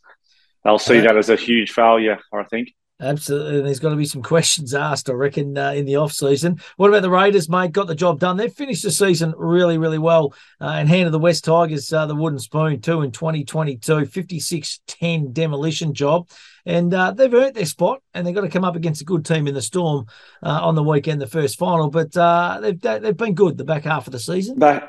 They'll 0.65 0.79
see 0.79 1.01
that 1.01 1.17
as 1.17 1.29
a 1.29 1.37
huge 1.37 1.73
failure, 1.73 2.21
I 2.33 2.45
think. 2.45 2.73
Absolutely. 3.03 3.59
And 3.59 3.67
there's 3.67 3.81
got 3.81 3.91
to 3.91 3.97
be 3.97 4.05
some 4.05 4.23
questions 4.33 4.75
asked, 4.75 5.11
I 5.11 5.13
reckon, 5.13 5.59
uh, 5.59 5.73
in 5.73 5.85
the 5.85 5.97
off 5.97 6.13
season. 6.13 6.61
What 6.77 6.89
about 6.89 7.03
the 7.03 7.11
Raiders, 7.11 7.49
mate? 7.49 7.73
Got 7.73 7.89
the 7.89 7.95
job 7.95 8.21
done. 8.21 8.37
They've 8.37 8.53
finished 8.53 8.85
the 8.85 8.91
season 8.91 9.35
really, 9.37 9.77
really 9.79 9.99
well 9.99 10.35
uh, 10.61 10.69
and 10.69 10.89
handed 10.89 11.11
the 11.11 11.19
West 11.19 11.45
Tigers 11.45 11.93
uh, 11.93 12.07
the 12.07 12.15
wooden 12.15 12.39
spoon, 12.39 12.81
too, 12.81 13.03
in 13.03 13.11
2022, 13.11 14.07
56 14.07 14.81
10 14.87 15.33
demolition 15.33 15.93
job. 15.93 16.29
And 16.65 16.95
uh, 16.95 17.11
they've 17.11 17.35
earned 17.35 17.57
their 17.57 17.67
spot 17.67 18.03
and 18.15 18.25
they've 18.25 18.35
got 18.35 18.43
to 18.43 18.49
come 18.49 18.65
up 18.65 18.77
against 18.77 19.03
a 19.03 19.05
good 19.05 19.25
team 19.25 19.49
in 19.49 19.55
the 19.55 19.63
Storm 19.63 20.07
uh, 20.43 20.61
on 20.63 20.77
the 20.77 20.83
weekend, 20.83 21.21
the 21.21 21.27
first 21.27 21.59
final. 21.59 21.91
But 21.91 22.17
uh, 22.17 22.61
they've, 22.63 22.81
they've 22.81 23.17
been 23.17 23.35
good 23.35 23.59
the 23.59 23.65
back 23.65 23.83
half 23.83 24.07
of 24.07 24.13
the 24.13 24.21
season. 24.21 24.61
They 24.61 24.81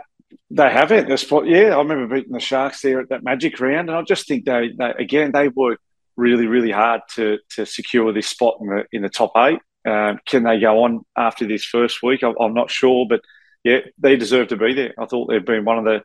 they 0.50 0.70
have 0.70 0.92
it. 0.92 1.08
The 1.08 1.18
spot, 1.18 1.48
yeah. 1.48 1.76
I 1.76 1.78
remember 1.78 2.16
beating 2.16 2.34
the 2.34 2.40
Sharks 2.40 2.82
there 2.82 3.00
at 3.00 3.10
that 3.10 3.24
Magic 3.24 3.60
round, 3.60 3.90
and 3.90 3.98
I 3.98 4.04
just 4.04 4.28
think 4.28 4.46
they, 4.46 4.70
they 4.78 4.94
again 5.00 5.32
they 5.32 5.48
worked 5.48 5.82
really 6.16 6.48
really 6.48 6.72
hard 6.72 7.02
to 7.16 7.40
to 7.56 7.66
secure 7.66 8.14
this 8.14 8.28
spot 8.28 8.58
in 8.62 8.68
the 8.68 8.86
in 8.92 9.02
the 9.02 9.10
top 9.10 9.32
eight. 9.38 9.60
Um, 9.86 10.20
can 10.26 10.44
they 10.44 10.60
go 10.60 10.84
on 10.84 11.06
after 11.18 11.46
this 11.46 11.66
first 11.66 12.02
week? 12.02 12.24
I'm, 12.24 12.36
I'm 12.40 12.54
not 12.54 12.70
sure, 12.70 13.06
but 13.08 13.22
yeah, 13.64 13.80
they 13.98 14.16
deserve 14.16 14.50
to 14.50 14.58
be 14.58 14.74
there. 14.74 14.94
I 14.98 15.06
thought 15.06 15.28
they've 15.28 15.46
been 15.46 15.66
one 15.66 15.78
of 15.78 15.86
the 15.86 16.04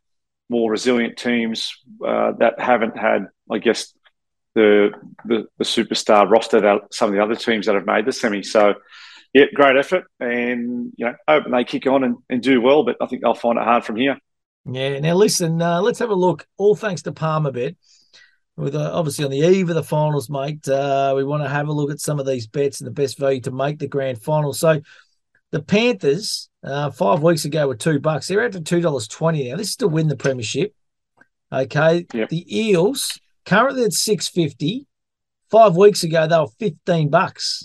more 0.48 0.70
resilient 0.70 1.16
teams 1.16 1.72
uh, 2.04 2.32
that 2.38 2.58
haven't 2.58 2.96
had, 2.96 3.26
I 3.50 3.58
guess, 3.58 3.92
the, 4.54 4.90
the 5.24 5.46
the 5.58 5.64
superstar 5.64 6.28
roster 6.28 6.60
that 6.60 6.92
some 6.92 7.10
of 7.10 7.14
the 7.14 7.22
other 7.22 7.36
teams 7.36 7.66
that 7.66 7.74
have 7.74 7.86
made 7.86 8.06
the 8.06 8.12
semi. 8.12 8.42
So 8.42 8.74
yeah, 9.32 9.44
great 9.54 9.76
effort, 9.76 10.04
and 10.18 10.92
you 10.96 11.06
know, 11.06 11.14
hoping 11.28 11.52
they 11.52 11.64
kick 11.64 11.86
on 11.86 12.02
and, 12.02 12.16
and 12.28 12.42
do 12.42 12.60
well. 12.60 12.82
But 12.82 12.96
I 13.00 13.06
think 13.06 13.22
they'll 13.22 13.34
find 13.34 13.58
it 13.58 13.64
hard 13.64 13.84
from 13.84 13.96
here. 13.96 14.18
Yeah. 14.64 14.98
Now, 14.98 15.14
listen, 15.14 15.62
uh, 15.62 15.80
let's 15.80 15.98
have 16.00 16.10
a 16.10 16.14
look. 16.14 16.46
All 16.56 16.74
thanks 16.74 17.02
to 17.02 17.12
Palmerbet. 17.12 17.76
With 18.58 18.74
uh, 18.74 18.90
obviously 18.92 19.24
on 19.24 19.30
the 19.30 19.38
eve 19.38 19.68
of 19.68 19.76
the 19.76 19.84
finals, 19.84 20.28
mate, 20.28 20.66
uh, 20.66 21.12
we 21.14 21.22
want 21.22 21.44
to 21.44 21.48
have 21.48 21.68
a 21.68 21.72
look 21.72 21.92
at 21.92 22.00
some 22.00 22.18
of 22.18 22.26
these 22.26 22.48
bets 22.48 22.80
and 22.80 22.88
the 22.88 22.92
best 22.92 23.16
value 23.16 23.40
to 23.42 23.52
make 23.52 23.78
the 23.78 23.86
grand 23.86 24.20
final. 24.20 24.52
So, 24.52 24.80
the 25.52 25.62
Panthers 25.62 26.50
uh, 26.64 26.90
five 26.90 27.22
weeks 27.22 27.44
ago 27.44 27.68
were 27.68 27.76
two 27.76 28.00
bucks. 28.00 28.26
They're 28.26 28.42
at 28.42 28.64
two 28.64 28.80
dollars 28.80 29.06
twenty 29.06 29.48
now. 29.48 29.56
This 29.56 29.68
is 29.68 29.76
to 29.76 29.86
win 29.86 30.08
the 30.08 30.16
premiership. 30.16 30.74
Okay. 31.52 32.04
Yep. 32.12 32.28
The 32.30 32.60
Eels 32.60 33.20
currently 33.46 33.84
at 33.84 33.92
six 33.92 34.26
fifty. 34.26 34.86
Five 35.50 35.76
weeks 35.76 36.02
ago 36.02 36.26
they 36.26 36.36
were 36.36 36.48
fifteen 36.58 37.10
bucks. 37.10 37.64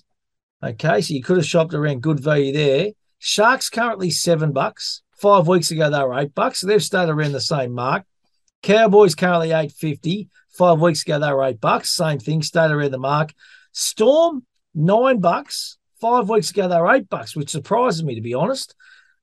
Okay, 0.64 1.02
so 1.02 1.14
you 1.14 1.24
could 1.24 1.38
have 1.38 1.46
shopped 1.46 1.74
around 1.74 2.04
good 2.04 2.20
value 2.20 2.54
there. 2.54 2.92
Sharks 3.18 3.70
currently 3.70 4.12
seven 4.12 4.52
bucks. 4.52 5.02
Five 5.18 5.48
weeks 5.48 5.72
ago 5.72 5.90
they 5.90 6.04
were 6.04 6.20
eight 6.20 6.36
bucks. 6.36 6.60
So 6.60 6.68
they've 6.68 6.84
stayed 6.84 7.10
around 7.10 7.32
the 7.32 7.42
same 7.42 7.74
mark. 7.74 8.06
Cowboys 8.62 9.16
currently 9.16 9.52
eight 9.54 9.72
fifty. 9.72 10.30
Five 10.58 10.80
weeks 10.82 11.02
ago 11.04 11.20
they 11.20 11.32
were 11.34 11.44
eight 11.44 11.60
bucks. 11.62 11.90
Same 11.90 12.20
thing, 12.20 12.42
stayed 12.42 12.72
around 12.72 12.92
the 12.92 12.98
mark. 13.00 13.34
Storm 13.72 14.46
nine 14.76 15.20
bucks. 15.20 15.78
Five 16.00 16.30
weeks 16.30 16.52
ago 16.52 16.68
they 16.68 16.80
were 16.80 16.94
eight 16.94 17.10
bucks, 17.10 17.36
which 17.36 17.50
surprises 17.50 18.04
me 18.04 18.16
to 18.16 18.22
be 18.22 18.34
honest. 18.34 18.76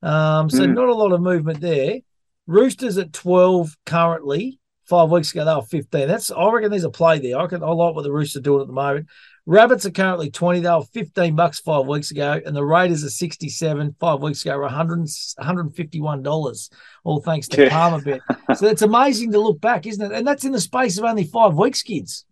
Um, 0.02 0.48
so 0.50 0.66
Mm. 0.66 0.74
not 0.74 0.88
a 0.88 0.94
lot 0.94 1.12
of 1.12 1.20
movement 1.20 1.60
there. 1.60 1.98
Roosters 2.46 2.98
at 2.98 3.12
twelve 3.12 3.76
currently. 3.86 4.58
Five 4.86 5.10
weeks 5.10 5.30
ago 5.30 5.44
they 5.44 5.54
were 5.54 5.62
fifteen. 5.62 6.08
That's 6.08 6.30
I 6.32 6.50
reckon 6.50 6.70
there's 6.70 6.84
a 6.84 6.90
play 6.90 7.18
there. 7.20 7.38
I 7.38 7.42
I 7.44 7.44
like 7.44 7.94
what 7.94 8.02
the 8.02 8.10
Roosters 8.12 8.40
are 8.40 8.42
doing 8.42 8.62
at 8.62 8.66
the 8.66 8.72
moment. 8.72 9.06
Rabbits 9.46 9.86
are 9.86 9.90
currently 9.90 10.30
20. 10.30 10.60
They 10.60 10.70
were 10.70 10.82
15 10.82 11.34
bucks 11.34 11.60
five 11.60 11.86
weeks 11.86 12.10
ago. 12.10 12.40
And 12.44 12.54
the 12.54 12.64
Raiders 12.64 13.04
are 13.04 13.10
67. 13.10 13.96
Five 13.98 14.20
weeks 14.20 14.42
ago 14.42 14.56
were 14.56 14.62
100, 14.62 15.00
$151. 15.00 16.70
All 17.04 17.20
thanks 17.20 17.48
to. 17.48 17.68
Palmerbet. 17.68 18.20
So 18.56 18.66
it's 18.66 18.82
amazing 18.82 19.32
to 19.32 19.40
look 19.40 19.60
back, 19.60 19.86
isn't 19.86 20.12
it? 20.12 20.16
And 20.16 20.26
that's 20.26 20.44
in 20.44 20.52
the 20.52 20.60
space 20.60 20.98
of 20.98 21.04
only 21.04 21.24
five 21.24 21.54
weeks, 21.54 21.82
Gids. 21.82 22.24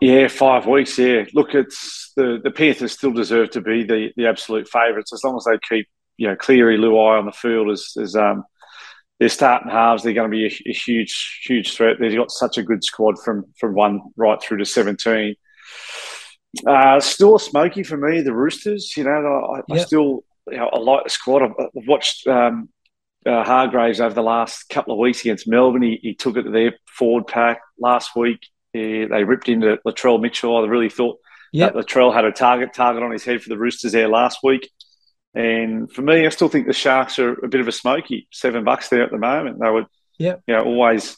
Yeah, 0.00 0.28
five 0.28 0.66
weeks. 0.66 0.98
Yeah, 0.98 1.24
look, 1.34 1.54
it's 1.54 2.12
the 2.16 2.40
the 2.42 2.50
Panthers 2.50 2.92
still 2.92 3.12
deserve 3.12 3.50
to 3.50 3.60
be 3.60 3.84
the 3.84 4.12
the 4.16 4.26
absolute 4.26 4.68
favourites 4.68 5.12
as 5.12 5.24
long 5.24 5.36
as 5.36 5.44
they 5.44 5.58
keep 5.68 5.88
you 6.16 6.28
know 6.28 6.36
Cleary, 6.36 6.78
Luai 6.78 7.18
on 7.18 7.26
the 7.26 7.32
field 7.32 7.70
as 7.70 7.92
as 8.00 8.14
um 8.14 8.44
their 9.18 9.28
starting 9.28 9.70
halves. 9.70 10.02
They're 10.02 10.14
going 10.14 10.30
to 10.30 10.36
be 10.36 10.46
a, 10.46 10.70
a 10.70 10.72
huge 10.72 11.40
huge 11.44 11.74
threat. 11.74 11.96
They've 11.98 12.16
got 12.16 12.30
such 12.30 12.58
a 12.58 12.62
good 12.62 12.84
squad 12.84 13.18
from 13.22 13.44
from 13.58 13.74
one 13.74 14.00
right 14.16 14.40
through 14.40 14.58
to 14.58 14.64
seventeen. 14.64 15.34
Uh, 16.66 16.98
still 17.00 17.36
a 17.36 17.40
smoky 17.40 17.82
for 17.82 17.96
me. 17.96 18.20
The 18.22 18.32
Roosters. 18.34 18.96
You 18.96 19.04
know, 19.04 19.60
I, 19.70 19.72
I 19.74 19.78
still 19.78 20.24
you 20.50 20.56
know, 20.56 20.68
I 20.72 20.78
like 20.78 21.04
the 21.04 21.10
squad. 21.10 21.42
I've, 21.42 21.52
I've 21.58 21.86
watched. 21.86 22.26
Um, 22.26 22.68
uh, 23.26 23.44
Hargreaves 23.44 24.00
over 24.00 24.14
the 24.14 24.22
last 24.22 24.68
couple 24.70 24.94
of 24.94 24.98
weeks 25.00 25.20
against 25.20 25.46
Melbourne. 25.48 25.82
He, 25.82 25.98
he 26.00 26.14
took 26.14 26.36
it 26.36 26.44
to 26.44 26.50
their 26.50 26.74
forward 26.86 27.26
pack 27.26 27.60
last 27.78 28.14
week. 28.16 28.38
Uh, 28.74 29.10
they 29.10 29.24
ripped 29.26 29.48
into 29.48 29.76
Latrell 29.86 30.20
Mitchell. 30.22 30.56
I 30.56 30.66
really 30.66 30.88
thought 30.88 31.18
Yep. 31.52 31.74
that 31.74 31.86
Latrell 31.86 32.14
had 32.14 32.24
a 32.24 32.30
target 32.32 32.72
target 32.74 33.02
on 33.02 33.10
his 33.10 33.24
head 33.24 33.42
for 33.42 33.48
the 33.48 33.58
Roosters 33.58 33.92
there 33.92 34.08
last 34.08 34.38
week. 34.42 34.70
And 35.34 35.90
for 35.92 36.00
me, 36.02 36.26
I 36.26 36.28
still 36.30 36.48
think 36.48 36.66
the 36.68 36.72
Sharks 36.72 37.18
are 37.18 37.32
a 37.44 37.48
bit 37.48 37.60
of 37.60 37.68
a 37.68 37.72
smoky. 37.72 38.28
Seven 38.32 38.64
bucks 38.64 38.88
there 38.88 39.02
at 39.02 39.10
the 39.10 39.18
moment. 39.18 39.58
They 39.60 39.68
were, 39.68 39.86
Yep. 40.18 40.42
you 40.46 40.54
know, 40.54 40.62
always 40.64 41.16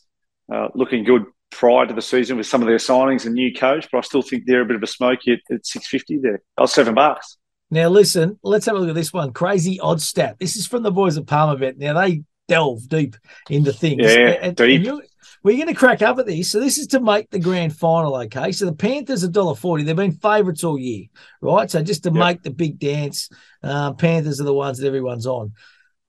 uh, 0.52 0.68
looking 0.74 1.04
good 1.04 1.26
prior 1.50 1.86
to 1.86 1.94
the 1.94 2.02
season 2.02 2.36
with 2.36 2.46
some 2.46 2.62
of 2.62 2.68
their 2.68 2.78
signings 2.78 3.26
and 3.26 3.34
new 3.34 3.52
coach. 3.52 3.88
But 3.90 3.98
I 3.98 4.00
still 4.02 4.22
think 4.22 4.44
they're 4.46 4.62
a 4.62 4.66
bit 4.66 4.76
of 4.76 4.82
a 4.82 4.86
smoky 4.86 5.32
at, 5.32 5.40
at 5.54 5.66
six 5.66 5.86
fifty 5.86 6.18
there. 6.18 6.42
Oh, 6.56 6.66
seven 6.66 6.94
bucks. 6.94 7.36
Now, 7.70 7.88
listen, 7.88 8.38
let's 8.42 8.66
have 8.66 8.74
a 8.74 8.78
look 8.78 8.88
at 8.88 8.94
this 8.94 9.12
one. 9.12 9.32
Crazy 9.32 9.78
odd 9.78 10.00
stat. 10.00 10.36
This 10.40 10.56
is 10.56 10.66
from 10.66 10.82
the 10.82 10.90
boys 10.90 11.16
at 11.16 11.26
Palmerbet. 11.26 11.76
Now, 11.76 12.00
they 12.00 12.22
delve 12.48 12.88
deep 12.88 13.16
into 13.48 13.72
things. 13.72 14.02
Yeah, 14.02 14.38
and, 14.42 14.56
deep. 14.56 14.86
And 14.86 15.02
we're 15.44 15.56
going 15.56 15.68
to 15.68 15.74
crack 15.74 16.02
up 16.02 16.18
at 16.18 16.26
this. 16.26 16.50
So 16.50 16.58
this 16.58 16.78
is 16.78 16.88
to 16.88 17.00
make 17.00 17.30
the 17.30 17.38
grand 17.38 17.76
final, 17.76 18.16
okay? 18.16 18.50
So 18.52 18.66
the 18.66 18.72
Panthers 18.72 19.22
a 19.22 19.28
dollar 19.28 19.54
forty. 19.54 19.84
They've 19.84 19.94
been 19.94 20.12
favourites 20.12 20.64
all 20.64 20.78
year, 20.78 21.06
right? 21.40 21.70
So 21.70 21.80
just 21.82 22.02
to 22.02 22.10
yep. 22.10 22.18
make 22.18 22.42
the 22.42 22.50
big 22.50 22.78
dance, 22.78 23.30
uh, 23.62 23.92
Panthers 23.92 24.40
are 24.40 24.44
the 24.44 24.52
ones 24.52 24.78
that 24.78 24.86
everyone's 24.86 25.26
on. 25.26 25.52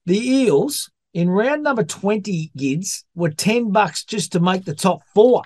The 0.08 0.18
Eels 0.18 0.90
in 1.14 1.30
round 1.30 1.64
number 1.64 1.84
twenty, 1.84 2.52
Gids 2.58 3.04
were 3.16 3.32
ten 3.32 3.72
bucks 3.72 4.04
just 4.04 4.34
to 4.34 4.40
make 4.40 4.66
the 4.66 4.76
top 4.76 5.02
four. 5.14 5.44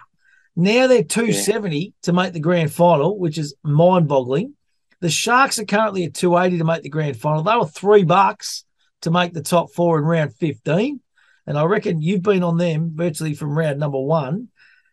Now 0.56 0.88
they're 0.88 1.04
two 1.04 1.34
seventy 1.34 1.78
yeah. 1.78 1.92
to 2.04 2.14
make 2.14 2.34
the 2.34 2.40
grand 2.40 2.72
final, 2.72 3.18
which 3.18 3.38
is 3.38 3.56
mind-boggling. 3.64 4.54
The 5.02 5.10
Sharks 5.10 5.60
are 5.60 5.66
currently 5.66 6.06
at 6.06 6.14
two 6.14 6.38
eighty 6.38 6.58
to 6.58 6.64
make 6.64 6.84
the 6.84 6.90
grand 6.90 7.18
final. 7.18 7.44
They 7.44 7.56
were 7.56 7.66
three 7.66 8.04
bucks 8.04 8.66
to 9.02 9.12
make 9.12 9.34
the 9.34 9.42
top 9.42 9.72
four 9.72 9.98
in 9.98 10.06
round 10.06 10.34
fifteen. 10.36 11.02
And 11.48 11.58
I 11.58 11.64
reckon 11.64 12.02
you've 12.02 12.24
been 12.24 12.44
on 12.44 12.58
them 12.58 12.92
virtually 12.96 13.36
from 13.36 13.58
round 13.58 13.80
number 13.80 14.00
one. 14.00 14.50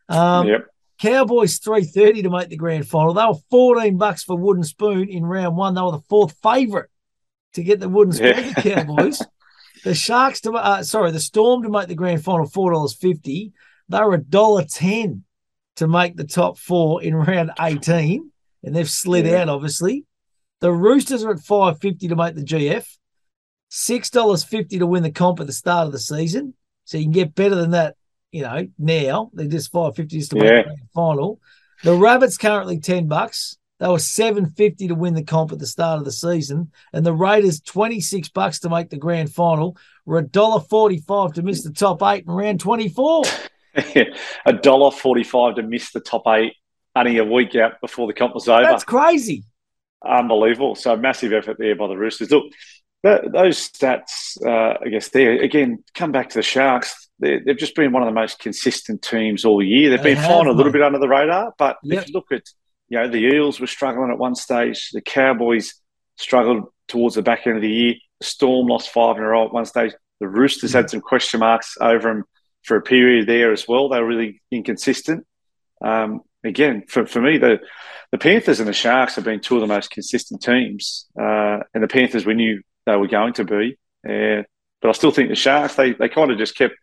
Um, 0.09 0.49
yep. 0.49 0.67
Cowboys 1.01 1.59
330 1.59 2.23
to 2.23 2.31
make 2.31 2.49
the 2.49 2.57
grand 2.57 2.87
final. 2.87 3.15
They 3.15 3.25
were 3.25 3.35
14 3.51 3.97
bucks 3.97 4.23
for 4.23 4.37
wooden 4.37 4.63
spoon 4.63 5.09
in 5.09 5.25
round 5.25 5.57
one. 5.57 5.75
They 5.75 5.81
were 5.81 5.93
the 5.93 6.03
fourth 6.09 6.37
favourite 6.43 6.89
to 7.55 7.63
get 7.63 7.81
the 7.81 7.89
wooden 7.89 8.13
spoon, 8.13 8.37
yeah. 8.37 8.53
the 8.53 8.63
Cowboys. 8.63 9.23
the 9.85 9.95
Sharks 9.95 10.41
to 10.43 10.53
uh, 10.53 10.83
sorry, 10.83 11.11
the 11.11 11.21
Storm 11.21 11.63
to 11.63 11.69
make 11.69 11.89
the 11.89 11.95
grand 11.95 12.23
final, 12.25 12.47
four 12.47 12.73
dollars 12.73 12.95
fifty. 12.95 13.53
They 13.89 13.99
were 13.99 14.15
a 14.15 14.23
dollar 14.23 14.65
ten 14.65 15.25
to 15.77 15.89
make 15.89 16.17
the 16.17 16.25
top 16.25 16.59
four 16.59 17.03
in 17.03 17.15
round 17.15 17.51
18, 17.59 18.31
and 18.63 18.77
they've 18.77 18.89
slid 18.89 19.27
yeah. 19.27 19.43
out, 19.43 19.49
obviously. 19.49 20.05
The 20.61 20.73
Roosters 20.73 21.25
are 21.25 21.33
at 21.33 21.41
550 21.41 22.09
to 22.09 22.17
make 22.17 22.35
the 22.35 22.45
GF. 22.45 22.87
Six 23.69 24.11
dollars 24.11 24.45
fifty 24.45 24.79
to 24.79 24.87
win 24.87 25.03
the 25.03 25.11
comp 25.11 25.41
at 25.41 25.47
the 25.47 25.53
start 25.53 25.87
of 25.87 25.93
the 25.93 25.99
season. 25.99 26.55
So 26.85 26.99
you 26.99 27.05
can 27.05 27.13
get 27.13 27.35
better 27.35 27.55
than 27.55 27.71
that, 27.71 27.97
you 28.31 28.43
know, 28.43 28.69
now. 28.79 29.31
They're 29.33 29.47
just 29.47 29.73
five 29.73 29.97
fifty 29.97 30.19
just 30.19 30.33
to 30.33 30.37
yeah. 30.37 30.67
win 30.67 30.67
the 30.67 30.89
final. 30.95 31.41
The 31.83 31.97
Rabbits 31.97 32.37
currently 32.37 32.79
ten 32.81 33.09
bucks. 33.09 33.57
They 33.83 33.89
were 33.89 33.99
seven 33.99 34.47
fifty 34.47 34.87
to 34.87 34.95
win 34.95 35.15
the 35.15 35.25
comp 35.25 35.51
at 35.51 35.59
the 35.59 35.67
start 35.67 35.99
of 35.99 36.05
the 36.05 36.13
season, 36.13 36.71
and 36.93 37.05
the 37.05 37.13
Raiders 37.13 37.61
twenty 37.61 38.01
six 38.01 38.29
bucks 38.29 38.61
to 38.61 38.69
make 38.69 38.91
the 38.91 38.97
grand 38.97 39.35
final. 39.35 39.77
Were 40.07 40.19
a 40.19 40.23
dollar 40.23 40.61
forty 40.61 40.99
five 40.99 41.33
to 41.33 41.43
miss 41.43 41.65
the 41.65 41.73
top 41.73 42.01
eight 42.05 42.25
in 42.25 42.31
round 42.31 42.61
twenty 42.61 42.89
four. 42.89 43.25
a 44.47 44.53
dollar 44.53 44.93
forty 44.93 45.25
five 45.25 45.57
to 45.57 45.65
miss 45.65 45.91
the 45.91 45.99
top 45.99 46.29
eight 46.29 46.53
only 46.95 47.19
a 47.19 47.25
week 47.25 47.57
out 47.57 47.81
before 47.81 48.07
the 48.07 48.13
comp 48.13 48.35
was 48.35 48.49
over. 48.49 48.63
That's 48.63 48.85
crazy. 48.85 49.43
Unbelievable. 50.07 50.77
So 50.77 50.97
massive 50.97 51.33
effort 51.33 51.57
there 51.59 51.75
by 51.75 51.89
the 51.89 51.97
Roosters. 51.97 52.31
Look, 52.31 52.53
that, 53.03 53.33
those 53.33 53.69
stats, 53.69 54.41
uh, 54.47 54.79
I 54.81 54.91
guess, 54.91 55.09
there 55.09 55.43
again, 55.43 55.83
come 55.93 56.13
back 56.13 56.29
to 56.29 56.39
the 56.39 56.43
Sharks. 56.43 57.09
they 57.19 57.41
have 57.49 57.57
just 57.57 57.75
been 57.75 57.91
one 57.91 58.05
of 58.05 58.07
the 58.07 58.15
most 58.15 58.39
consistent 58.39 59.03
teams 59.03 59.45
all 59.45 59.61
year. 59.61 59.91
They've 59.91 60.01
they 60.01 60.15
been 60.15 60.23
flying 60.23 60.47
a 60.47 60.53
little 60.53 60.71
bit 60.71 60.83
under 60.83 61.01
the 61.01 61.09
radar, 61.09 61.53
but 61.59 61.79
yep. 61.83 62.03
if 62.03 62.09
you 62.09 62.15
look 62.15 62.31
at, 62.31 62.49
you 62.93 62.99
know, 62.99 63.09
the 63.09 63.25
Eels 63.25 63.59
were 63.59 63.67
struggling 63.67 64.11
at 64.11 64.19
one 64.19 64.35
stage. 64.35 64.91
The 64.91 65.01
Cowboys 65.01 65.81
struggled 66.19 66.65
towards 66.89 67.15
the 67.15 67.23
back 67.23 67.47
end 67.47 67.57
of 67.57 67.63
the 67.63 67.71
year. 67.71 67.95
The 68.21 68.27
Storm 68.27 68.67
lost 68.67 68.91
five 68.91 69.17
in 69.17 69.23
a 69.23 69.29
row 69.29 69.47
at 69.47 69.53
one 69.53 69.65
stage. 69.65 69.95
The 70.21 70.29
Roosters 70.29 70.75
had 70.75 70.91
some 70.91 71.01
question 71.01 71.41
marks 71.41 71.79
over 71.81 72.13
them 72.13 72.25
for 72.65 72.77
a 72.77 72.83
period 72.83 73.27
there 73.27 73.51
as 73.51 73.67
well. 73.67 73.89
They 73.89 73.99
were 73.99 74.07
really 74.07 74.43
inconsistent. 74.51 75.27
Um, 75.83 76.21
again, 76.45 76.85
for, 76.87 77.07
for 77.07 77.23
me, 77.23 77.39
the 77.39 77.61
the 78.11 78.19
Panthers 78.19 78.61
and 78.61 78.69
the 78.69 78.75
Sharks 78.75 79.15
have 79.15 79.25
been 79.25 79.41
two 79.41 79.55
of 79.55 79.63
the 79.63 79.67
most 79.67 79.91
consistent 79.91 80.43
teams. 80.43 81.07
Uh, 81.19 81.61
and 81.73 81.83
the 81.83 81.89
Panthers, 81.89 82.27
we 82.27 82.35
knew 82.35 82.61
they 82.85 82.97
were 82.97 83.09
going 83.09 83.33
to 83.33 83.45
be. 83.45 83.79
Uh, 84.07 84.43
but 84.83 84.91
I 84.91 84.93
still 84.93 85.13
think 85.13 85.31
the 85.31 85.35
Sharks, 85.35 85.77
they, 85.77 85.95
they 85.95 86.11
kind 86.11 86.31
of 86.31 86.37
just 86.37 86.55
kept 86.55 86.75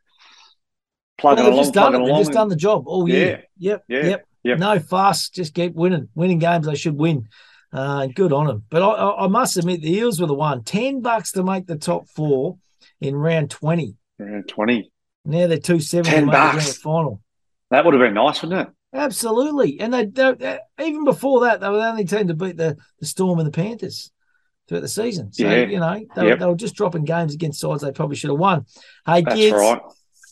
plugging 1.20 1.44
well, 1.44 1.54
along. 1.54 1.66
Just 1.66 1.76
done 1.76 1.94
it. 1.94 2.04
They've 2.04 2.18
just 2.18 2.32
done 2.32 2.50
the 2.50 2.56
job 2.56 2.88
all 2.88 3.08
year. 3.08 3.46
Yeah. 3.60 3.72
Yep. 3.72 3.84
Yeah. 3.88 4.06
Yep. 4.06 4.26
Yep. 4.44 4.60
No 4.60 4.80
fuss. 4.80 5.30
Just 5.30 5.54
keep 5.54 5.74
winning. 5.74 6.10
Winning 6.16 6.40
games 6.40 6.66
they 6.66 6.76
should 6.76 6.98
win. 6.98 7.28
Uh, 7.72 8.08
good 8.08 8.34
on 8.34 8.48
them. 8.48 8.64
But 8.70 8.82
I, 8.82 9.26
I, 9.26 9.28
must 9.28 9.58
admit, 9.58 9.82
the 9.82 9.94
Eels 9.94 10.20
were 10.20 10.28
the 10.28 10.34
one. 10.34 10.64
10 10.64 11.02
bucks 11.02 11.34
to 11.34 11.44
make 11.44 11.68
the 11.68 11.78
top 11.78 12.08
four 12.10 12.58
in 13.00 13.16
round 13.16 13.52
20. 13.52 13.96
Round 14.18 14.48
20. 14.48 14.92
Now 15.26 15.48
they're 15.48 15.58
270 15.58 16.10
10 16.10 16.26
to 16.26 16.32
bucks. 16.32 16.68
the 16.68 16.74
final. 16.80 17.22
That 17.70 17.86
would 17.86 17.94
have 17.94 18.02
been 18.02 18.16
nice, 18.16 18.42
wouldn't 18.42 18.68
it? 18.68 18.74
Absolutely. 18.94 19.80
And 19.80 19.94
they, 19.94 20.06
they, 20.06 20.60
even 20.82 21.04
before 21.04 21.42
that, 21.42 21.60
they 21.60 21.70
were 21.70 21.78
the 21.78 21.90
only 21.90 22.06
team 22.06 22.28
to 22.28 22.34
beat 22.34 22.58
the, 22.58 22.78
the 23.00 23.06
Storm 23.06 23.38
and 23.38 23.48
the 23.48 23.52
Panthers 23.52 24.12
throughout 24.68 24.82
the 24.82 24.88
season. 24.88 25.32
So, 25.32 25.44
yeah. 25.44 25.66
you 25.66 25.80
know, 25.80 26.06
they, 26.16 26.28
yep. 26.28 26.40
they, 26.40 26.46
were 26.46 26.56
just 26.56 26.76
dropping 26.76 27.06
games 27.06 27.36
against 27.36 27.60
sides 27.60 27.84
they 27.84 27.92
probably 27.92 28.16
should 28.16 28.32
have 28.32 28.40
won. 28.40 28.66
Hey, 29.06 29.22
That's 29.22 29.40
Gids, 29.40 29.52
right. 29.54 29.82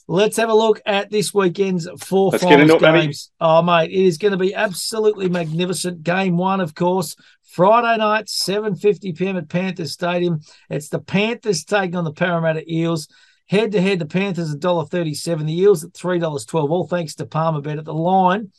Let's 0.07 0.37
have 0.37 0.49
a 0.49 0.53
look 0.53 0.81
at 0.85 1.11
this 1.11 1.33
weekend's 1.33 1.87
4 1.99 2.31
let's 2.31 2.43
finals 2.43 2.81
games. 2.81 3.31
Oh, 3.39 3.61
mate, 3.61 3.91
it 3.91 4.05
is 4.05 4.17
going 4.17 4.31
to 4.31 4.37
be 4.37 4.55
absolutely 4.55 5.29
magnificent. 5.29 6.03
Game 6.03 6.37
one, 6.37 6.59
of 6.59 6.73
course, 6.73 7.15
Friday 7.43 7.97
night, 7.97 8.25
7.50 8.25 9.17
p.m. 9.17 9.37
at 9.37 9.49
Panthers 9.49 9.93
Stadium. 9.93 10.41
It's 10.69 10.89
the 10.89 10.99
Panthers 10.99 11.63
taking 11.63 11.95
on 11.95 12.03
the 12.03 12.13
Parramatta 12.13 12.63
Eels. 12.71 13.07
Head 13.47 13.71
to 13.71 13.81
head, 13.81 13.99
the 13.99 14.05
Panthers 14.05 14.53
$1.37, 14.55 15.45
the 15.45 15.59
Eels 15.59 15.83
at 15.83 15.93
$3.12, 15.93 16.69
all 16.69 16.87
thanks 16.87 17.15
to 17.15 17.25
Palmerbet 17.25 17.77
at 17.77 17.85
the 17.85 17.93
line. 17.93 18.51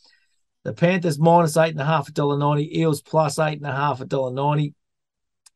The 0.65 0.73
Panthers 0.75 1.19
minus 1.19 1.57
eight 1.57 1.71
and 1.71 1.81
a 1.81 1.85
half, 1.85 2.09
a 2.09 2.13
dollar 2.13 2.37
ninety. 2.37 2.79
Eels 2.79 3.01
plus 3.01 3.39
eight 3.39 3.59
and 3.59 3.67
a 3.67 3.75
half, 3.75 4.03
a 4.03 4.05
dollar 4.05 4.33
ninety. 4.33 4.75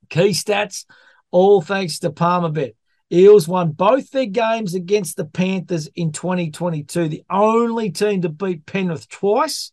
Key 0.09 0.31
stats, 0.31 0.87
all 1.31 1.61
thanks 1.61 1.99
to 1.99 2.11
Palmerbet. 2.11 2.75
Eels 3.13 3.47
won 3.47 3.73
both 3.73 4.11
their 4.11 4.27
games 4.27 4.75
against 4.75 5.17
the 5.17 5.27
Panthers 5.27 5.89
in 5.95 6.13
2022, 6.13 7.09
the 7.09 7.25
only 7.29 7.91
team 7.91 8.23
to 8.23 8.29
beat 8.29 8.65
Penrith 8.65 9.09
twice. 9.09 9.73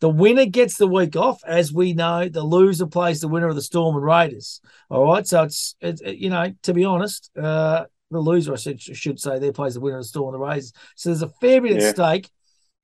The 0.00 0.08
winner 0.08 0.44
gets 0.44 0.76
the 0.76 0.86
week 0.86 1.16
off, 1.16 1.42
as 1.46 1.72
we 1.72 1.94
know. 1.94 2.28
The 2.28 2.42
loser 2.42 2.86
plays 2.86 3.20
the 3.20 3.28
winner 3.28 3.48
of 3.48 3.56
the 3.56 3.62
Storm 3.62 3.96
and 3.96 4.04
Raiders. 4.04 4.60
All 4.90 5.06
right, 5.06 5.26
so 5.26 5.44
it's, 5.44 5.74
it's 5.80 6.02
you 6.02 6.30
know 6.30 6.52
to 6.62 6.74
be 6.74 6.84
honest, 6.84 7.30
uh, 7.36 7.86
the 8.10 8.20
loser 8.20 8.52
I 8.52 8.56
should, 8.56 8.80
should 8.80 9.18
say 9.18 9.38
there 9.38 9.52
plays 9.52 9.74
the 9.74 9.80
winner 9.80 9.98
of 9.98 10.04
the 10.04 10.08
Storm 10.08 10.34
and 10.34 10.40
the 10.40 10.46
Raiders. 10.46 10.72
So 10.94 11.08
there's 11.08 11.22
a 11.22 11.28
fair 11.40 11.60
bit 11.60 11.80
yeah. 11.80 11.88
at 11.88 11.96
stake. 11.96 12.30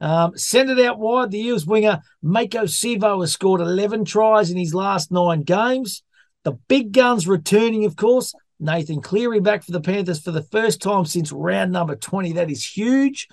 Um, 0.00 0.37
send 0.37 0.71
it 0.71 0.81
out 0.81 0.99
wide. 0.99 1.31
The 1.31 1.41
Eels 1.41 1.67
winger 1.67 2.00
Maika 2.25 2.62
Sivo 2.65 3.21
has 3.21 3.33
scored 3.33 3.61
11 3.61 4.07
tries 4.07 4.50
in 4.50 4.57
his 4.57 4.75
last 4.75 5.12
nine 5.12 5.43
games. 5.43 6.03
The 6.45 6.53
big 6.53 6.93
guns 6.93 7.29
returning, 7.29 7.85
of 7.85 7.97
course. 7.97 8.35
Nathan 8.61 9.00
Cleary 9.00 9.40
back 9.40 9.64
for 9.64 9.73
the 9.73 9.81
Panthers 9.81 10.21
for 10.21 10.31
the 10.31 10.43
first 10.43 10.83
time 10.83 11.05
since 11.05 11.33
round 11.33 11.73
number 11.73 11.97
20. 11.97 12.33
That 12.33 12.50
is 12.50 12.64
huge. 12.64 13.29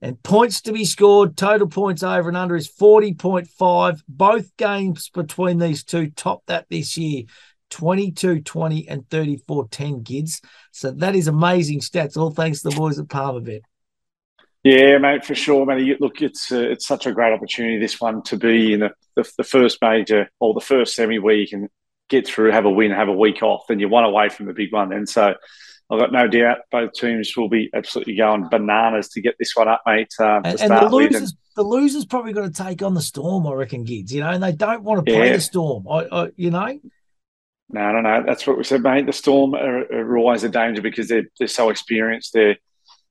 And 0.00 0.20
points 0.22 0.62
to 0.62 0.72
be 0.72 0.84
scored, 0.84 1.36
total 1.36 1.68
points 1.68 2.02
over 2.02 2.28
and 2.28 2.36
under 2.36 2.56
is 2.56 2.68
40.5. 2.68 4.00
Both 4.08 4.56
games 4.56 5.10
between 5.10 5.58
these 5.58 5.84
two 5.84 6.10
top 6.10 6.42
that 6.46 6.66
this 6.68 6.96
year 6.98 7.24
22 7.70 8.40
20 8.40 8.88
and 8.88 9.08
34 9.08 9.68
10 9.68 10.04
gids. 10.04 10.42
So 10.72 10.90
that 10.90 11.14
is 11.14 11.28
amazing 11.28 11.80
stats, 11.80 12.16
all 12.16 12.30
thanks 12.30 12.62
to 12.62 12.70
the 12.70 12.76
boys 12.76 12.98
at 12.98 13.06
Palmerbet. 13.06 13.62
Yeah, 14.62 14.98
mate, 14.98 15.24
for 15.24 15.34
sure, 15.34 15.66
mate. 15.66 16.00
Look, 16.00 16.22
it's 16.22 16.52
uh, 16.52 16.60
it's 16.60 16.86
such 16.86 17.06
a 17.06 17.12
great 17.12 17.32
opportunity 17.32 17.78
this 17.78 18.00
one 18.00 18.22
to 18.24 18.36
be 18.36 18.74
in 18.74 18.80
the, 18.80 18.90
the, 19.16 19.28
the 19.38 19.44
first 19.44 19.78
major 19.82 20.30
or 20.38 20.54
the 20.54 20.60
first 20.60 20.94
semi 20.94 21.14
you 21.14 21.46
can 21.48 21.68
get 22.08 22.26
through, 22.26 22.52
have 22.52 22.64
a 22.64 22.70
win, 22.70 22.90
have 22.90 23.08
a 23.08 23.12
week 23.12 23.42
off, 23.42 23.70
and 23.70 23.80
you're 23.80 23.88
one 23.88 24.04
away 24.04 24.28
from 24.28 24.46
the 24.46 24.52
big 24.52 24.72
one. 24.72 24.92
And 24.92 25.08
so 25.08 25.34
I've 25.90 26.00
got 26.00 26.12
no 26.12 26.26
doubt 26.26 26.58
both 26.70 26.92
teams 26.92 27.36
will 27.36 27.48
be 27.48 27.70
absolutely 27.74 28.16
going 28.16 28.48
bananas 28.48 29.08
to 29.10 29.20
get 29.20 29.34
this 29.38 29.54
one 29.54 29.68
up, 29.68 29.82
mate. 29.86 30.12
Um, 30.18 30.42
and, 30.44 30.60
and 30.60 30.70
the 30.70 30.88
losers, 30.88 31.30
and, 31.30 31.32
the 31.56 31.62
losers 31.62 32.04
probably 32.06 32.32
got 32.32 32.42
to 32.42 32.62
take 32.62 32.82
on 32.82 32.94
the 32.94 33.02
Storm, 33.02 33.46
I 33.46 33.52
reckon, 33.52 33.84
Gids. 33.84 34.10
You 34.10 34.20
know, 34.20 34.30
and 34.30 34.42
they 34.42 34.52
don't 34.52 34.82
want 34.82 35.04
to 35.04 35.12
play 35.12 35.28
yeah. 35.28 35.34
the 35.34 35.40
Storm. 35.40 35.86
I, 35.88 36.06
I, 36.10 36.30
you 36.36 36.50
know. 36.50 36.80
No, 37.68 37.92
no, 37.92 38.00
no. 38.00 38.22
That's 38.26 38.46
what 38.46 38.58
we 38.58 38.64
said, 38.64 38.82
mate. 38.82 39.06
The 39.06 39.12
Storm 39.12 39.54
are, 39.54 39.84
are 39.92 40.16
always 40.16 40.44
a 40.44 40.48
danger 40.48 40.82
because 40.82 41.08
they're 41.08 41.26
they're 41.38 41.48
so 41.48 41.70
experienced. 41.70 42.32
They're 42.32 42.56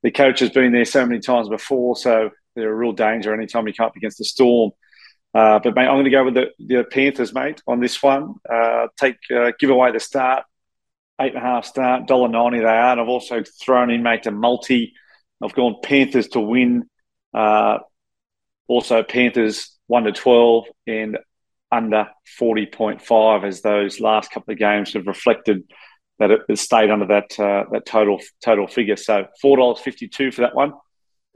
the 0.02 0.10
coach 0.10 0.40
has 0.40 0.50
been 0.50 0.72
there 0.72 0.84
so 0.84 1.06
many 1.06 1.20
times 1.20 1.48
before, 1.48 1.96
so 1.96 2.30
they're 2.56 2.72
a 2.72 2.74
real 2.74 2.92
danger 2.92 3.32
anytime 3.32 3.66
you 3.66 3.74
come 3.74 3.86
up 3.86 3.96
against 3.96 4.18
the 4.18 4.24
Storm. 4.24 4.72
Uh, 5.34 5.58
but 5.58 5.74
mate, 5.74 5.86
I'm 5.86 5.94
going 5.94 6.04
to 6.04 6.10
go 6.10 6.24
with 6.24 6.34
the, 6.34 6.50
the 6.58 6.84
Panthers, 6.84 7.32
mate, 7.32 7.62
on 7.66 7.80
this 7.80 8.02
one. 8.02 8.34
Uh, 8.48 8.88
take 9.00 9.16
uh, 9.34 9.52
give 9.58 9.70
away 9.70 9.90
the 9.90 10.00
start, 10.00 10.44
eight 11.20 11.34
and 11.34 11.42
a 11.42 11.46
half 11.46 11.64
start, 11.64 12.06
dollar 12.06 12.28
ninety 12.28 12.58
they 12.58 12.64
are. 12.66 12.92
And 12.92 13.00
I've 13.00 13.08
also 13.08 13.42
thrown 13.42 13.90
in, 13.90 14.02
mate, 14.02 14.26
a 14.26 14.30
multi. 14.30 14.92
I've 15.42 15.54
gone 15.54 15.76
Panthers 15.82 16.28
to 16.28 16.40
win. 16.40 16.88
Uh, 17.32 17.78
also 18.68 19.02
Panthers 19.02 19.78
one 19.86 20.04
to 20.04 20.12
twelve 20.12 20.66
and 20.86 21.18
under 21.70 22.08
forty 22.38 22.66
point 22.66 23.00
five, 23.00 23.44
as 23.44 23.62
those 23.62 24.00
last 24.00 24.30
couple 24.30 24.52
of 24.52 24.58
games 24.58 24.92
have 24.92 25.06
reflected 25.06 25.64
that 26.18 26.30
it 26.30 26.58
stayed 26.58 26.90
under 26.90 27.06
that 27.06 27.40
uh, 27.40 27.64
that 27.72 27.86
total 27.86 28.20
total 28.44 28.66
figure. 28.66 28.96
So 28.96 29.26
four 29.40 29.56
dollars 29.56 29.80
fifty 29.80 30.08
two 30.08 30.30
for 30.30 30.42
that 30.42 30.54
one. 30.54 30.74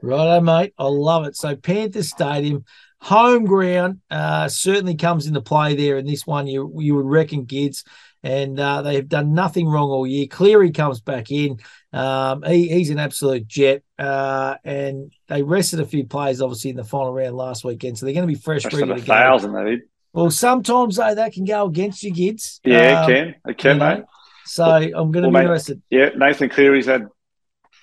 Righto, 0.01 0.39
mate. 0.41 0.73
I 0.77 0.85
love 0.85 1.25
it. 1.25 1.35
So 1.35 1.55
Panthers 1.55 2.11
Stadium 2.11 2.63
home 2.99 3.45
ground 3.45 4.01
uh, 4.09 4.47
certainly 4.49 4.95
comes 4.95 5.27
into 5.27 5.41
play 5.41 5.75
there 5.75 5.97
in 5.97 6.05
this 6.05 6.25
one. 6.25 6.47
You 6.47 6.71
you 6.79 6.95
would 6.95 7.05
reckon, 7.05 7.45
Gids, 7.45 7.83
and 8.23 8.59
uh, 8.59 8.81
they 8.81 8.95
have 8.95 9.07
done 9.07 9.33
nothing 9.33 9.67
wrong 9.67 9.89
all 9.89 10.07
year. 10.07 10.27
Cleary 10.27 10.71
comes 10.71 10.99
back 10.99 11.31
in. 11.31 11.59
Um, 11.93 12.43
he, 12.43 12.67
he's 12.67 12.89
an 12.89 12.99
absolute 12.99 13.47
jet, 13.47 13.83
uh, 13.97 14.55
and 14.63 15.11
they 15.27 15.43
rested 15.43 15.79
a 15.79 15.85
few 15.85 16.05
players 16.05 16.41
obviously 16.41 16.71
in 16.71 16.75
the 16.75 16.83
final 16.83 17.13
round 17.13 17.35
last 17.35 17.63
weekend, 17.63 17.97
so 17.97 18.05
they're 18.05 18.13
going 18.13 18.27
to 18.27 18.33
be 18.33 18.39
fresh, 18.39 18.65
ready 18.65 18.85
to. 18.85 19.01
Thousand, 19.01 19.53
they 19.53 19.63
did. 19.63 19.81
Well, 20.13 20.31
sometimes 20.31 20.95
though 20.95 21.13
that 21.13 21.33
can 21.33 21.45
go 21.45 21.65
against 21.65 22.03
you, 22.03 22.13
Gids. 22.13 22.59
Yeah, 22.63 23.03
um, 23.03 23.11
it 23.11 23.13
can. 23.13 23.35
It 23.47 23.57
can, 23.57 23.75
you 23.75 23.79
know? 23.79 23.95
mate. 23.97 24.05
So 24.45 24.65
I'm 24.65 24.91
going 24.91 25.11
to 25.11 25.21
well, 25.21 25.29
be 25.29 25.33
mate, 25.33 25.41
interested. 25.41 25.81
Yeah, 25.89 26.09
Nathan 26.15 26.49
Cleary's 26.49 26.85
had 26.85 27.07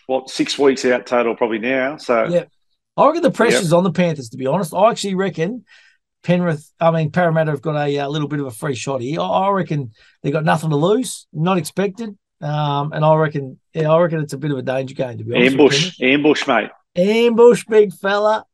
what 0.06 0.28
six 0.28 0.58
weeks 0.58 0.84
out 0.84 1.06
total 1.06 1.36
probably 1.36 1.58
now. 1.58 1.96
So 1.96 2.26
yeah, 2.28 2.44
I 2.96 3.06
reckon 3.06 3.22
the 3.22 3.30
pressure's 3.30 3.70
yep. 3.70 3.72
on 3.74 3.84
the 3.84 3.92
Panthers. 3.92 4.30
To 4.30 4.36
be 4.36 4.46
honest, 4.46 4.74
I 4.74 4.90
actually 4.90 5.14
reckon 5.14 5.64
Penrith, 6.22 6.70
I 6.80 6.90
mean 6.90 7.10
Parramatta 7.10 7.50
have 7.50 7.62
got 7.62 7.76
a, 7.76 7.96
a 7.96 8.08
little 8.08 8.28
bit 8.28 8.40
of 8.40 8.46
a 8.46 8.50
free 8.50 8.74
shot 8.74 9.00
here. 9.00 9.20
I, 9.20 9.24
I 9.24 9.50
reckon 9.50 9.92
they've 10.22 10.32
got 10.32 10.44
nothing 10.44 10.70
to 10.70 10.76
lose, 10.76 11.26
not 11.32 11.58
expected, 11.58 12.16
um, 12.40 12.92
and 12.92 13.04
I 13.04 13.14
reckon, 13.14 13.58
yeah, 13.72 13.90
I 13.90 14.00
reckon 14.00 14.20
it's 14.20 14.32
a 14.32 14.38
bit 14.38 14.50
of 14.50 14.58
a 14.58 14.62
danger 14.62 14.94
game 14.94 15.18
to 15.18 15.24
be 15.24 15.34
honest. 15.34 15.52
Ambush, 15.52 16.00
ambush, 16.00 16.46
mate. 16.46 16.70
Ambush, 16.96 17.64
big 17.66 17.92
fella. 17.92 18.46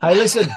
Hey, 0.00 0.14
listen. 0.14 0.48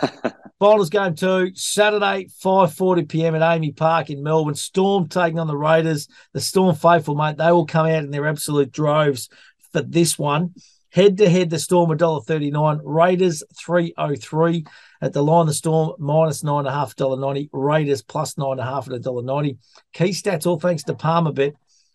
Finals 0.60 0.90
game 0.90 1.14
two, 1.14 1.52
Saturday, 1.54 2.28
5.40 2.44 3.08
p.m. 3.08 3.36
at 3.36 3.44
AAMI 3.44 3.78
Park 3.78 4.10
in 4.10 4.24
Melbourne. 4.24 4.56
Storm 4.56 5.08
taking 5.08 5.38
on 5.38 5.46
the 5.46 5.56
Raiders. 5.56 6.08
The 6.34 6.42
Storm 6.42 6.76
faithful, 6.76 7.14
mate, 7.14 7.38
they 7.38 7.52
will 7.52 7.68
come 7.68 7.86
out 7.86 8.04
in 8.04 8.10
their 8.10 8.26
absolute 8.26 8.72
droves 8.72 9.30
for 9.72 9.84
this 9.84 10.18
one. 10.18 10.56
Head 10.92 11.18
to 11.18 11.30
head, 11.30 11.50
the 11.50 11.60
Storm 11.60 11.90
$1.39, 11.90 12.80
Raiders 12.84 13.44
303 13.56 14.66
at 15.02 15.14
the 15.14 15.24
line. 15.24 15.48
The 15.48 15.54
Storm 15.54 15.94
minus 16.00 16.44
nine 16.44 16.60
and 16.60 16.68
a 16.68 16.72
half 16.72 16.96
dollar 16.96 17.20
ninety, 17.20 17.50
Raiders 17.52 18.02
plus 18.02 18.38
nine 18.38 18.52
and 18.52 18.62
a 18.62 18.66
half 18.66 18.88
at 18.88 18.94
a 18.94 19.00
dollar 19.00 19.24
ninety. 19.24 19.58
Key 19.94 20.10
stats, 20.10 20.46
all 20.46 20.60
thanks 20.60 20.84
to 20.84 20.94
Palmerbet. 20.94 21.54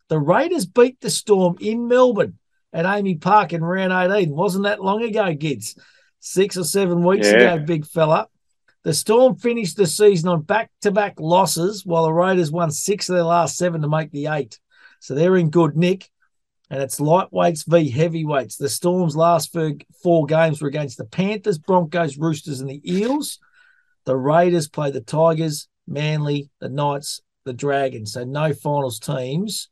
The 0.09 0.19
Raiders 0.19 0.67
beat 0.67 1.01
the 1.01 1.11
Storm 1.11 1.57
in 1.61 1.89
Melbourne 1.89 2.39
at 2.73 2.85
AAMI 2.85 3.21
Park 3.21 3.53
in 3.53 3.65
round 3.65 3.93
18. 3.93 4.35
Wasn't 4.35 4.65
that 4.65 4.83
long 4.83 5.03
ago, 5.03 5.35
Gids? 5.35 5.79
Six 6.21 6.57
or 6.57 6.65
seven 6.65 7.03
weeks 7.03 7.27
yeah. 7.27 7.55
ago, 7.55 7.65
big 7.65 7.87
fella. 7.87 8.29
The 8.85 8.95
Storm 8.95 9.37
finished 9.37 9.77
the 9.77 9.87
season 9.87 10.29
on 10.29 10.43
back 10.43 10.71
to 10.83 10.91
back 10.91 11.19
losses, 11.19 11.87
while 11.87 12.05
the 12.05 12.13
Raiders 12.13 12.51
won 12.51 12.71
six 12.71 13.09
of 13.09 13.15
their 13.15 13.25
last 13.25 13.57
seven 13.57 13.83
to 13.83 13.89
make 13.89 14.11
the 14.11 14.27
eight. 14.27 14.59
So 15.01 15.15
they're 15.15 15.37
in 15.37 15.51
good 15.51 15.77
nick 15.77 16.11
and 16.73 16.81
it's 16.81 17.01
lightweights 17.01 17.67
v 17.67 17.91
heavyweights. 17.91 18.57
The 18.57 18.67
Storm's 18.67 19.15
last 19.15 19.55
four 20.03 20.25
games 20.25 20.63
were 20.63 20.69
against 20.69 20.97
the 20.97 21.05
Panthers, 21.05 21.59
Broncos, 21.59 22.17
Roosters, 22.17 22.61
and 22.61 22.71
the 22.71 22.81
Eels. 22.91 23.39
The 24.07 24.17
Raiders 24.17 24.69
play 24.69 24.91
the 24.91 25.03
Tigers, 25.03 25.69
Manly, 25.87 26.49
the 26.61 26.71
Knights, 26.71 27.21
the 27.45 27.53
Dragons. 27.53 28.15
So 28.15 28.25
no 28.25 28.55
finals 28.55 28.99
teams. 28.99 29.69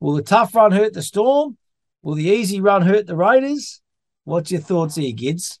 Will 0.00 0.14
the 0.14 0.22
tough 0.22 0.54
run 0.54 0.72
hurt 0.72 0.94
the 0.94 1.02
Storm? 1.02 1.58
Will 2.00 2.14
the 2.14 2.30
easy 2.30 2.62
run 2.62 2.80
hurt 2.80 3.06
the 3.06 3.14
Raiders? 3.14 3.82
What's 4.24 4.50
your 4.50 4.62
thoughts 4.62 4.94
here, 4.94 5.12
Gids? 5.12 5.58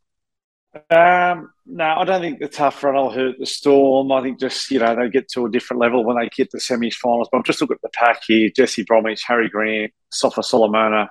Um, 0.90 1.52
no, 1.66 1.84
I 1.84 2.04
don't 2.04 2.20
think 2.20 2.38
the 2.38 2.48
tough 2.48 2.82
run 2.82 2.94
will 2.94 3.10
hurt 3.10 3.36
the 3.38 3.46
Storm. 3.46 4.10
I 4.10 4.22
think 4.22 4.40
just, 4.40 4.70
you 4.70 4.78
know, 4.78 4.96
they 4.96 5.10
get 5.10 5.28
to 5.32 5.46
a 5.46 5.50
different 5.50 5.80
level 5.80 6.04
when 6.04 6.16
they 6.16 6.28
get 6.28 6.50
to 6.50 6.60
semi-finals. 6.60 7.28
But 7.30 7.38
I'm 7.38 7.44
just 7.44 7.60
looking 7.60 7.74
at 7.74 7.82
the 7.82 7.90
pack 7.90 8.22
here. 8.26 8.50
Jesse 8.54 8.82
Bromwich, 8.82 9.22
Harry 9.26 9.48
Grant, 9.48 9.92
Sofa 10.10 10.42
Solomona, 10.42 11.10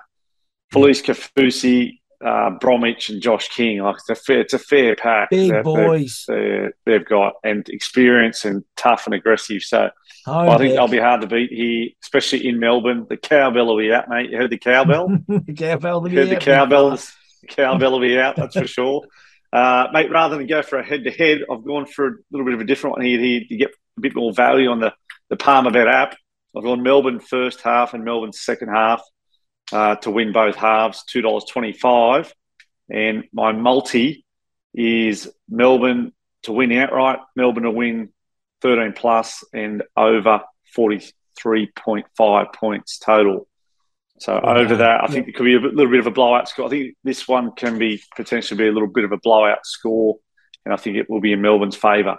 Felise 0.72 1.02
Kaufusi, 1.04 1.98
uh, 2.24 2.50
Bromwich 2.50 3.08
and 3.08 3.22
Josh 3.22 3.48
King. 3.48 3.78
Like 3.78 3.96
it's 3.96 4.10
a 4.10 4.14
fair, 4.14 4.40
it's 4.40 4.54
a 4.54 4.58
fair 4.58 4.96
pack. 4.96 5.30
Big 5.30 5.50
they're, 5.50 5.62
boys. 5.62 6.24
They're, 6.26 6.72
they 6.84 6.94
have 6.94 7.06
got 7.06 7.34
and 7.44 7.68
experience 7.68 8.44
and 8.44 8.64
tough 8.76 9.06
and 9.06 9.14
aggressive. 9.14 9.62
So 9.62 9.90
oh, 10.26 10.48
I 10.48 10.58
think 10.58 10.74
they'll 10.74 10.88
be 10.88 10.98
hard 10.98 11.20
to 11.20 11.26
beat 11.28 11.52
here, 11.52 11.88
especially 12.02 12.48
in 12.48 12.58
Melbourne. 12.58 13.06
The 13.08 13.16
cowbell 13.16 13.66
will 13.66 13.78
be 13.78 13.92
out, 13.92 14.08
mate. 14.08 14.30
You 14.30 14.38
heard 14.38 14.50
the 14.50 14.58
cowbell? 14.58 15.08
the 15.28 15.54
cowbell 15.54 16.00
will 16.00 16.10
be 16.10 16.16
heard 16.16 16.28
out. 16.28 16.40
The 16.40 16.44
cowbells. 16.44 17.12
The 17.42 17.48
cowbell 17.48 17.92
will 17.92 18.00
be 18.00 18.18
out. 18.18 18.36
That's 18.36 18.56
for 18.56 18.66
sure. 18.66 19.02
Uh, 19.52 19.88
mate, 19.92 20.10
rather 20.10 20.36
than 20.36 20.46
go 20.46 20.62
for 20.62 20.78
a 20.78 20.84
head 20.84 21.04
to 21.04 21.10
head, 21.10 21.40
I've 21.50 21.64
gone 21.64 21.86
for 21.86 22.06
a 22.06 22.12
little 22.30 22.46
bit 22.46 22.54
of 22.54 22.60
a 22.60 22.64
different 22.64 22.96
one 22.96 23.04
here, 23.04 23.40
to 23.46 23.56
get 23.56 23.70
a 23.98 24.00
bit 24.00 24.14
more 24.14 24.32
value 24.32 24.70
on 24.70 24.80
the, 24.80 24.94
the 25.28 25.36
Palmerbet 25.36 25.92
app. 25.92 26.16
I've 26.56 26.64
gone 26.64 26.82
Melbourne 26.82 27.20
first 27.20 27.60
half 27.60 27.94
and 27.94 28.04
Melbourne 28.04 28.32
second 28.32 28.68
half 28.68 29.02
uh, 29.72 29.96
to 29.96 30.10
win 30.10 30.32
both 30.32 30.56
halves, 30.56 31.04
$2.25. 31.12 32.32
And 32.90 33.24
my 33.32 33.52
multi 33.52 34.24
is 34.74 35.30
Melbourne 35.48 36.12
to 36.44 36.52
win 36.52 36.72
outright, 36.72 37.20
Melbourne 37.36 37.64
to 37.64 37.70
win 37.70 38.10
13 38.62 38.92
plus 38.92 39.44
and 39.52 39.82
over 39.96 40.42
43.5 40.76 42.54
points 42.54 42.98
total. 42.98 43.48
So 44.22 44.38
over 44.38 44.76
that, 44.76 45.02
I 45.02 45.08
think 45.08 45.26
it 45.26 45.34
could 45.34 45.44
be 45.46 45.56
a 45.56 45.58
little 45.58 45.90
bit 45.90 45.98
of 45.98 46.06
a 46.06 46.12
blowout 46.12 46.48
score. 46.48 46.66
I 46.66 46.68
think 46.68 46.94
this 47.02 47.26
one 47.26 47.50
can 47.56 47.76
be 47.76 48.00
potentially 48.14 48.56
be 48.56 48.68
a 48.68 48.72
little 48.72 48.88
bit 48.88 49.02
of 49.02 49.10
a 49.10 49.16
blowout 49.16 49.66
score, 49.66 50.18
and 50.64 50.72
I 50.72 50.76
think 50.76 50.96
it 50.96 51.10
will 51.10 51.20
be 51.20 51.32
in 51.32 51.40
Melbourne's 51.40 51.74
favour. 51.74 52.18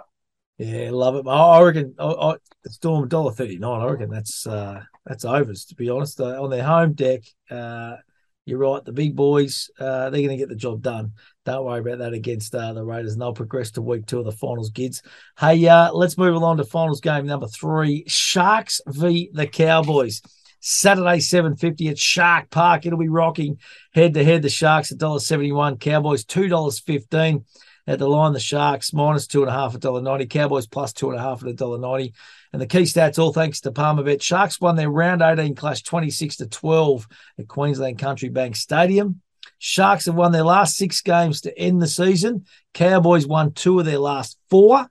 Yeah, 0.58 0.90
love 0.92 1.14
it. 1.16 1.26
I 1.26 1.62
reckon 1.62 1.94
I, 1.98 2.04
I, 2.04 2.34
Storm 2.66 3.08
dollar 3.08 3.32
thirty 3.32 3.56
nine. 3.56 3.80
I 3.80 3.86
reckon 3.86 4.10
that's 4.10 4.46
uh, 4.46 4.82
that's 5.06 5.24
overs. 5.24 5.64
To 5.66 5.76
be 5.76 5.88
honest, 5.88 6.20
uh, 6.20 6.42
on 6.42 6.50
their 6.50 6.62
home 6.62 6.92
deck, 6.92 7.22
uh, 7.50 7.96
you're 8.44 8.58
right. 8.58 8.84
The 8.84 8.92
big 8.92 9.16
boys, 9.16 9.70
uh, 9.80 10.10
they're 10.10 10.20
going 10.20 10.28
to 10.28 10.36
get 10.36 10.50
the 10.50 10.56
job 10.56 10.82
done. 10.82 11.12
Don't 11.46 11.64
worry 11.64 11.80
about 11.80 12.00
that 12.00 12.12
against 12.12 12.54
uh, 12.54 12.74
the 12.74 12.84
Raiders, 12.84 13.14
and 13.14 13.22
they'll 13.22 13.32
progress 13.32 13.70
to 13.72 13.82
week 13.82 14.04
two 14.04 14.18
of 14.18 14.26
the 14.26 14.32
finals. 14.32 14.70
Gids, 14.70 15.00
hey, 15.40 15.66
uh, 15.66 15.90
let's 15.94 16.18
move 16.18 16.34
along 16.34 16.58
to 16.58 16.64
finals 16.64 17.00
game 17.00 17.24
number 17.24 17.48
three: 17.48 18.04
Sharks 18.06 18.82
v 18.86 19.30
the 19.32 19.46
Cowboys. 19.46 20.20
Saturday, 20.66 21.18
7.50 21.18 21.90
at 21.90 21.98
Shark 21.98 22.48
Park. 22.48 22.86
It'll 22.86 22.98
be 22.98 23.10
rocking 23.10 23.58
head 23.92 24.14
to 24.14 24.24
head. 24.24 24.40
The 24.40 24.48
Sharks, 24.48 24.90
$1.71. 24.90 25.78
Cowboys, 25.78 26.24
$2.15 26.24 27.44
at 27.86 27.98
the 27.98 28.08
line. 28.08 28.32
The 28.32 28.40
Sharks, 28.40 28.94
minus 28.94 29.26
two 29.26 29.42
and 29.42 29.50
a 29.50 29.52
half 29.52 29.74
at 29.74 29.82
$1.90. 29.82 30.30
Cowboys, 30.30 30.66
plus 30.66 30.94
two 30.94 31.10
and 31.10 31.20
a 31.20 31.22
half 31.22 31.42
at 31.42 31.54
$1.90. 31.54 32.14
And 32.54 32.62
the 32.62 32.66
key 32.66 32.84
stats, 32.84 33.18
all 33.18 33.30
thanks 33.30 33.60
to 33.60 33.72
Palmerbet. 33.72 34.22
Sharks 34.22 34.58
won 34.58 34.76
their 34.76 34.88
round 34.88 35.20
18 35.20 35.54
clash 35.54 35.82
26 35.82 36.36
to 36.36 36.46
12 36.46 37.08
at 37.40 37.46
Queensland 37.46 37.98
Country 37.98 38.30
Bank 38.30 38.56
Stadium. 38.56 39.20
Sharks 39.58 40.06
have 40.06 40.14
won 40.14 40.32
their 40.32 40.44
last 40.44 40.78
six 40.78 41.02
games 41.02 41.42
to 41.42 41.58
end 41.58 41.82
the 41.82 41.86
season. 41.86 42.46
Cowboys 42.72 43.26
won 43.26 43.52
two 43.52 43.80
of 43.80 43.84
their 43.84 43.98
last 43.98 44.38
four. 44.48 44.88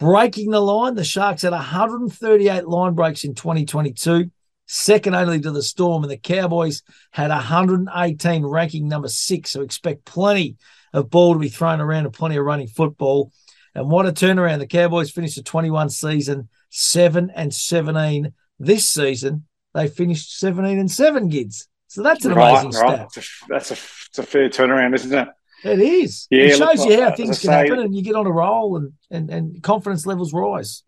Breaking 0.00 0.50
the 0.50 0.60
line, 0.60 0.96
the 0.96 1.04
Sharks 1.04 1.42
had 1.42 1.52
138 1.52 2.66
line 2.66 2.94
breaks 2.94 3.22
in 3.22 3.36
2022 3.36 4.32
second 4.68 5.14
only 5.14 5.40
to 5.40 5.50
the 5.50 5.62
Storm, 5.62 6.04
and 6.04 6.10
the 6.10 6.16
Cowboys 6.16 6.82
had 7.10 7.30
118, 7.30 8.46
ranking 8.46 8.86
number 8.86 9.08
six. 9.08 9.50
So 9.50 9.62
expect 9.62 10.04
plenty 10.04 10.56
of 10.92 11.10
ball 11.10 11.32
to 11.32 11.40
be 11.40 11.48
thrown 11.48 11.80
around 11.80 12.04
and 12.04 12.14
plenty 12.14 12.36
of 12.36 12.44
running 12.44 12.68
football. 12.68 13.32
And 13.74 13.90
what 13.90 14.06
a 14.06 14.12
turnaround! 14.12 14.60
The 14.60 14.66
Cowboys 14.66 15.10
finished 15.10 15.38
a 15.38 15.42
21 15.42 15.90
season, 15.90 16.48
seven 16.70 17.32
and 17.34 17.52
17 17.52 18.32
this 18.58 18.88
season. 18.88 19.46
They 19.74 19.88
finished 19.88 20.38
17 20.38 20.78
and 20.78 20.90
seven 20.90 21.30
Gids. 21.30 21.66
So 21.88 22.02
that's 22.02 22.24
an 22.24 22.34
right, 22.34 22.50
amazing 22.50 22.80
right. 22.80 23.10
stat. 23.10 23.24
That's 23.48 23.70
a, 23.70 23.76
that's 24.08 24.18
a 24.18 24.22
fair 24.22 24.48
turnaround, 24.48 24.94
isn't 24.94 25.16
it? 25.16 25.28
It 25.64 25.80
is. 25.80 26.28
Yeah, 26.30 26.44
it 26.44 26.56
shows 26.56 26.78
look, 26.80 26.90
you 26.90 27.00
how 27.00 27.08
uh, 27.08 27.16
things 27.16 27.40
can 27.40 27.48
say, 27.48 27.68
happen, 27.68 27.80
and 27.80 27.94
you 27.94 28.02
get 28.02 28.14
on 28.14 28.26
a 28.26 28.30
roll, 28.30 28.76
and, 28.76 28.92
and 29.10 29.30
and 29.30 29.62
confidence 29.62 30.06
levels 30.06 30.32
rise 30.32 30.84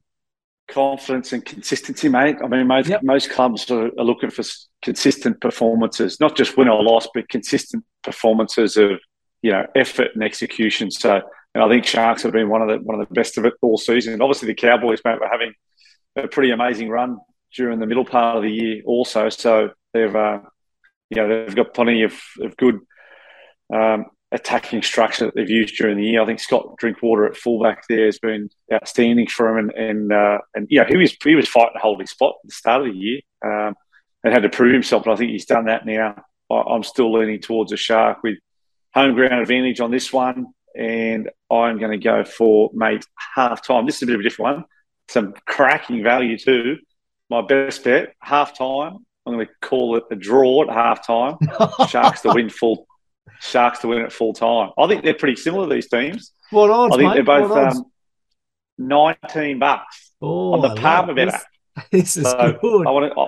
confidence 0.71 1.33
and 1.33 1.45
consistency, 1.45 2.09
mate. 2.09 2.37
I 2.43 2.49
mean, 2.49 2.67
most 2.67 2.89
yep. 2.89 3.03
most 3.03 3.31
clubs 3.31 3.71
are, 3.71 3.87
are, 3.87 4.05
looking 4.05 4.31
for 4.31 4.43
consistent 4.83 5.41
performances, 5.41 6.21
not 6.21 6.37
just 6.37 6.57
win 6.57 6.69
or 6.69 6.83
loss, 6.83 7.09
but 7.13 7.29
consistent 7.29 7.85
performances 8.03 8.77
of 8.77 8.93
you 9.43 9.51
know 9.51 9.67
effort 9.75 10.09
and 10.15 10.23
execution. 10.23 10.91
So, 10.91 11.21
and 11.55 11.65
I 11.65 11.69
think 11.69 11.85
Sharks 11.85 12.23
have 12.23 12.33
been 12.33 12.49
one 12.49 12.63
of 12.63 12.69
the 12.69 12.79
one 12.79 13.01
of 13.01 13.09
the 13.09 13.15
best 13.15 13.39
of 13.39 13.45
it 13.45 13.55
all 13.63 13.79
season. 13.79 14.13
And 14.13 14.23
obviously, 14.23 14.49
the 14.49 14.55
Cowboys, 14.55 15.01
mate, 15.05 15.21
were 15.21 15.29
having 15.31 15.55
a 16.17 16.29
pretty 16.29 16.51
amazing 16.51 16.89
run 16.89 17.19
during 17.55 17.81
the 17.81 17.87
middle 17.87 18.05
part 18.05 18.37
of 18.37 18.43
the 18.43 18.51
year, 18.51 18.83
also. 18.85 19.29
So 19.29 19.71
they've 19.93 20.15
uh, 20.15 20.41
you 21.11 21.17
know 21.17 21.29
they've 21.29 21.57
got 21.57 21.75
plenty 21.75 22.03
of, 22.03 22.15
of 22.41 22.57
good 22.57 22.81
um, 23.73 24.07
attacking 24.33 24.83
structure 24.83 25.27
that 25.27 25.35
they've 25.35 25.51
used 25.51 25.77
during 25.77 25.97
the 25.97 26.05
year. 26.05 26.23
I 26.23 26.27
think 26.27 26.41
Scott 26.41 26.77
Drinkwater 26.79 27.27
at 27.27 27.37
fullback 27.37 27.85
there 27.89 28.07
has 28.07 28.19
been 28.19 28.49
outstanding 28.73 29.27
for 29.27 29.59
him, 29.59 29.71
and 29.71 29.89
and 29.89 30.13
uh, 30.13 30.39
and 30.55 30.67
yeah, 30.71 30.85
he 30.89 30.97
was 30.97 31.17
he 31.23 31.35
was 31.35 31.49
fighting 31.49 31.75
to 31.75 31.81
hold 31.81 32.01
his 32.01 32.11
spot 32.11 32.35
at 32.43 32.49
the 32.49 32.55
start 32.55 32.87
of 32.87 32.93
the 32.93 32.99
year, 32.99 33.21
um, 33.45 33.75
and 34.23 34.33
had 34.33 34.43
to 34.43 34.49
prove 34.49 34.73
himself. 34.73 35.05
And 35.05 35.13
I 35.13 35.17
think 35.17 35.33
he's 35.33 35.47
done 35.47 35.67
that 35.67 35.87
now. 35.87 36.23
I'm 36.51 36.83
still 36.83 37.13
leaning 37.13 37.41
towards 37.41 37.73
a 37.73 37.77
shark 37.77 38.23
with 38.25 38.39
home 38.93 39.15
ground 39.15 39.41
advantage 39.41 39.81
on 39.81 39.91
this 39.91 40.13
one, 40.13 40.47
and 40.77 41.31
I'm 41.51 41.79
going 41.79 41.93
to 41.93 42.05
go 42.05 42.25
for 42.25 42.71
mate 42.75 43.05
half 43.35 43.65
time. 43.65 43.87
This 43.87 43.97
is 43.97 44.03
a 44.03 44.07
bit 44.07 44.15
of 44.17 44.21
a 44.21 44.25
different 44.25 44.57
one. 44.57 44.65
Some 45.09 45.35
cracking 45.47 46.03
value 46.03 46.39
too. 46.39 46.77
My 47.29 47.43
best 47.43 47.85
bet 47.85 48.15
half 48.21 48.57
time. 48.57 48.99
I'm 49.27 49.35
going 49.35 49.47
to 49.47 49.53
call 49.61 49.97
it 49.97 50.05
a 50.11 50.17
draw 50.17 50.63
at 50.63 50.71
half 50.71 51.07
time. 51.07 51.37
Sharks 51.89 52.23
the 52.23 52.33
win 52.35 52.49
full 52.49 52.87
Sharks 53.41 53.81
to 53.81 53.89
win 53.89 54.03
it 54.03 54.13
full 54.13 54.33
time. 54.35 54.71
I 54.79 54.87
think 54.87 55.03
they're 55.03 55.15
pretty 55.15 55.37
similar, 55.37 55.67
these 55.69 55.89
teams. 55.89 56.33
What 56.51 56.71
odds, 56.71 56.95
I 56.95 56.99
think 56.99 57.09
mate? 57.09 57.15
they're 57.15 57.49
both 57.49 57.51
um, 57.53 57.85
19 58.79 59.59
bucks 59.59 60.13
oh, 60.21 60.55
on 60.55 60.61
the 60.61 60.81
Palmerbet 60.81 61.33
app. 61.33 61.43
This 61.91 62.17
is 62.17 62.25
so 62.25 62.59
good. 62.61 62.87
I 62.87 62.91
want 62.91 63.15
to, 63.15 63.27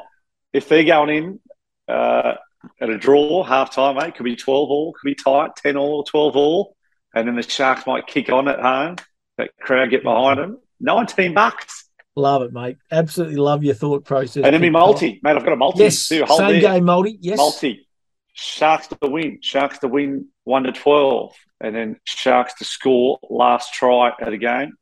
if 0.52 0.68
they're 0.68 0.84
going 0.84 1.10
in 1.16 1.40
uh, 1.88 2.34
at 2.80 2.90
a 2.90 2.98
draw, 2.98 3.42
half 3.42 3.72
time, 3.72 3.96
mate, 3.96 4.14
could 4.14 4.24
be 4.24 4.36
12 4.36 4.68
all, 4.68 4.92
could 4.92 5.06
be 5.06 5.14
tight, 5.14 5.56
10 5.56 5.76
all, 5.76 6.04
12 6.04 6.36
all, 6.36 6.76
and 7.14 7.26
then 7.26 7.36
the 7.36 7.42
Sharks 7.42 7.86
might 7.86 8.06
kick 8.06 8.30
on 8.30 8.48
at 8.48 8.60
home. 8.60 8.96
That 9.38 9.56
crowd 9.58 9.88
get 9.88 10.02
behind 10.02 10.38
them. 10.38 10.58
19 10.80 11.32
bucks. 11.32 11.88
Love 12.14 12.42
it, 12.42 12.52
mate. 12.52 12.76
Absolutely 12.90 13.36
love 13.36 13.64
your 13.64 13.74
thought 13.74 14.04
process. 14.04 14.44
And 14.44 14.52
then 14.52 14.60
me 14.60 14.68
multi, 14.68 15.18
mate. 15.22 15.36
I've 15.36 15.44
got 15.44 15.54
a 15.54 15.56
multi. 15.56 15.84
Yes, 15.84 15.98
same 16.00 16.26
there. 16.26 16.60
game 16.60 16.84
multi. 16.84 17.16
Yes, 17.20 17.38
multi. 17.38 17.88
Sharks 18.32 18.88
to 18.88 18.96
win. 19.02 19.38
Sharks 19.42 19.78
to 19.80 19.88
win 19.88 20.26
one 20.44 20.62
to 20.64 20.72
twelve, 20.72 21.34
and 21.60 21.74
then 21.74 22.00
Sharks 22.04 22.54
to 22.54 22.64
score 22.64 23.18
last 23.28 23.72
try 23.74 24.12
at 24.20 24.32
a 24.32 24.38
game. 24.38 24.72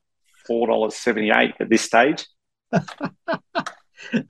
Four 0.46 0.68
dollars 0.68 0.96
seventy 0.96 1.30
eight 1.34 1.54
at 1.60 1.68
this 1.68 1.82
stage. 1.82 2.26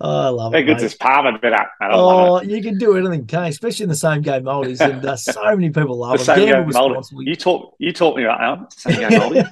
Oh, 0.01 0.27
I 0.27 0.29
love 0.31 0.53
How 0.53 0.59
it. 0.59 0.65
good 0.65 0.79
does 0.79 0.95
Palmer 0.95 1.39
been 1.39 1.53
at? 1.53 1.69
Oh, 1.81 2.43
you 2.43 2.61
can 2.61 2.77
do 2.77 2.97
anything, 2.97 3.27
can 3.27 3.45
especially 3.45 3.85
in 3.85 3.89
the 3.89 3.95
same 3.95 4.21
game 4.21 4.45
multis, 4.45 4.81
and 4.81 5.05
uh, 5.07 5.17
so 5.17 5.41
many 5.55 5.71
people 5.71 5.97
love 5.97 6.19
the 6.19 6.23
it. 6.23 6.27
same 6.27 6.49
game 6.49 6.69
multi. 6.73 7.09
You 7.21 7.37
talk. 7.37 7.77
You 7.79 7.93
talk 7.93 8.17
me 8.17 8.25
about 8.25 8.69
that. 8.69 8.73
Same 8.73 9.09
game 9.09 9.19
multi. 9.21 9.43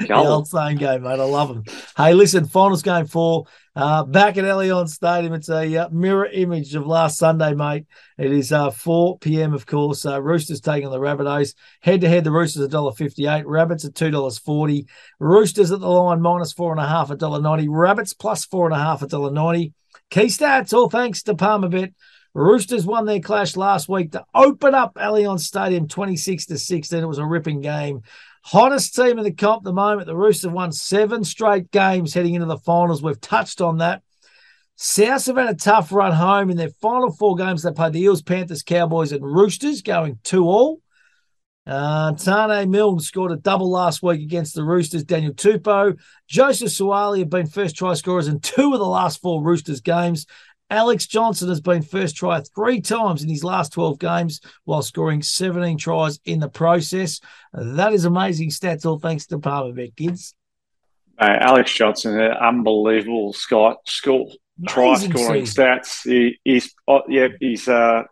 the 0.00 0.14
old 0.14 0.48
same 0.48 0.76
game, 0.78 1.02
mate. 1.02 1.20
I 1.20 1.24
love 1.24 1.48
them. 1.48 1.64
Hey, 1.96 2.14
listen, 2.14 2.46
finals 2.46 2.82
game 2.82 3.06
four. 3.06 3.44
Uh, 3.76 4.02
back 4.04 4.38
at 4.38 4.44
Allianz 4.44 4.88
Stadium. 4.88 5.34
It's 5.34 5.50
a 5.50 5.76
uh, 5.76 5.88
mirror 5.90 6.24
image 6.24 6.74
of 6.74 6.86
last 6.86 7.18
Sunday, 7.18 7.52
mate. 7.52 7.84
It 8.16 8.32
is 8.32 8.50
uh, 8.50 8.70
4 8.70 9.18
p.m., 9.18 9.52
of 9.52 9.66
course. 9.66 10.06
Uh, 10.06 10.22
Roosters 10.22 10.62
taking 10.62 10.88
the 10.88 10.98
Rabbitohs. 10.98 11.54
Head 11.82 12.00
to 12.00 12.08
head, 12.08 12.24
the 12.24 12.32
Roosters 12.32 12.66
$1.58. 12.68 13.42
Rabbits 13.44 13.84
at 13.84 13.92
$2.40. 13.92 14.86
Roosters 15.20 15.72
at 15.72 15.80
the 15.80 15.86
line 15.86 16.22
minus 16.22 16.54
four 16.54 16.72
and 16.72 16.80
a 16.80 16.88
half 16.88 17.10
at 17.10 17.18
$1.90. 17.18 17.66
Rabbits 17.68 18.14
plus 18.14 18.46
four 18.46 18.66
and 18.66 18.74
a 18.74 18.82
half 18.82 19.02
at 19.02 19.10
$1.90. 19.10 19.74
Key 20.08 20.24
stats, 20.24 20.72
all 20.72 20.88
thanks 20.88 21.22
to 21.24 21.34
Palmerbet. 21.34 21.92
Roosters 22.32 22.86
won 22.86 23.04
their 23.04 23.20
clash 23.20 23.56
last 23.56 23.88
week 23.88 24.12
to 24.12 24.24
open 24.34 24.74
up 24.74 24.94
Allianz 24.94 25.40
Stadium 25.40 25.86
26 25.86 26.46
to 26.46 26.58
16. 26.58 27.02
It 27.02 27.06
was 27.06 27.18
a 27.18 27.26
ripping 27.26 27.60
game. 27.60 28.02
Hottest 28.46 28.94
team 28.94 29.18
in 29.18 29.24
the 29.24 29.32
comp 29.32 29.62
at 29.62 29.64
the 29.64 29.72
moment. 29.72 30.06
The 30.06 30.14
Roosters 30.14 30.44
have 30.44 30.52
won 30.52 30.70
seven 30.70 31.24
straight 31.24 31.72
games 31.72 32.14
heading 32.14 32.34
into 32.34 32.46
the 32.46 32.58
finals. 32.58 33.02
We've 33.02 33.20
touched 33.20 33.60
on 33.60 33.78
that. 33.78 34.02
Souths 34.78 35.26
have 35.26 35.36
had 35.36 35.50
a 35.50 35.54
tough 35.54 35.90
run 35.90 36.12
home 36.12 36.50
in 36.50 36.56
their 36.56 36.70
final 36.80 37.10
four 37.10 37.34
games. 37.34 37.64
They 37.64 37.72
played 37.72 37.92
the 37.92 38.02
Eels, 38.02 38.22
Panthers, 38.22 38.62
Cowboys, 38.62 39.10
and 39.10 39.24
Roosters, 39.24 39.82
going 39.82 40.20
two 40.22 40.44
all. 40.44 40.80
Uh, 41.66 42.12
Taane 42.12 42.68
Milne 42.68 43.00
scored 43.00 43.32
a 43.32 43.36
double 43.36 43.68
last 43.68 44.00
week 44.00 44.22
against 44.22 44.54
the 44.54 44.62
Roosters. 44.62 45.02
Daniel 45.02 45.32
Tupou, 45.32 45.98
Joseph 46.28 46.68
Suaalii 46.68 47.18
have 47.20 47.30
been 47.30 47.48
first 47.48 47.74
try 47.74 47.94
scorers 47.94 48.28
in 48.28 48.38
two 48.38 48.72
of 48.72 48.78
the 48.78 48.86
last 48.86 49.20
four 49.20 49.42
Roosters 49.42 49.80
games. 49.80 50.24
Alex 50.68 51.06
Johnson 51.06 51.48
has 51.48 51.60
been 51.60 51.82
first 51.82 52.16
try 52.16 52.40
three 52.54 52.80
times 52.80 53.22
in 53.22 53.28
his 53.28 53.44
last 53.44 53.72
12 53.72 53.98
games 53.98 54.40
while 54.64 54.82
scoring 54.82 55.22
17 55.22 55.78
tries 55.78 56.18
in 56.24 56.40
the 56.40 56.48
process. 56.48 57.20
That 57.52 57.92
is 57.92 58.04
amazing 58.04 58.50
stats, 58.50 58.84
all 58.84 58.98
thanks 58.98 59.26
to 59.26 59.38
Palmer 59.38 59.72
Palmerbet, 59.72 59.94
Gids. 59.94 60.34
Uh, 61.18 61.36
Alex 61.40 61.72
Johnson, 61.72 62.18
unbelievable 62.18 63.32
Scott 63.32 63.78
score 63.86 64.26
try 64.66 64.96
scoring 64.96 65.44
stats. 65.44 66.02
He, 66.04 66.38
he's 66.44 66.74
oh, 66.88 67.02
yeah, 67.08 67.28
he's 67.40 67.68
uh, 67.68 68.02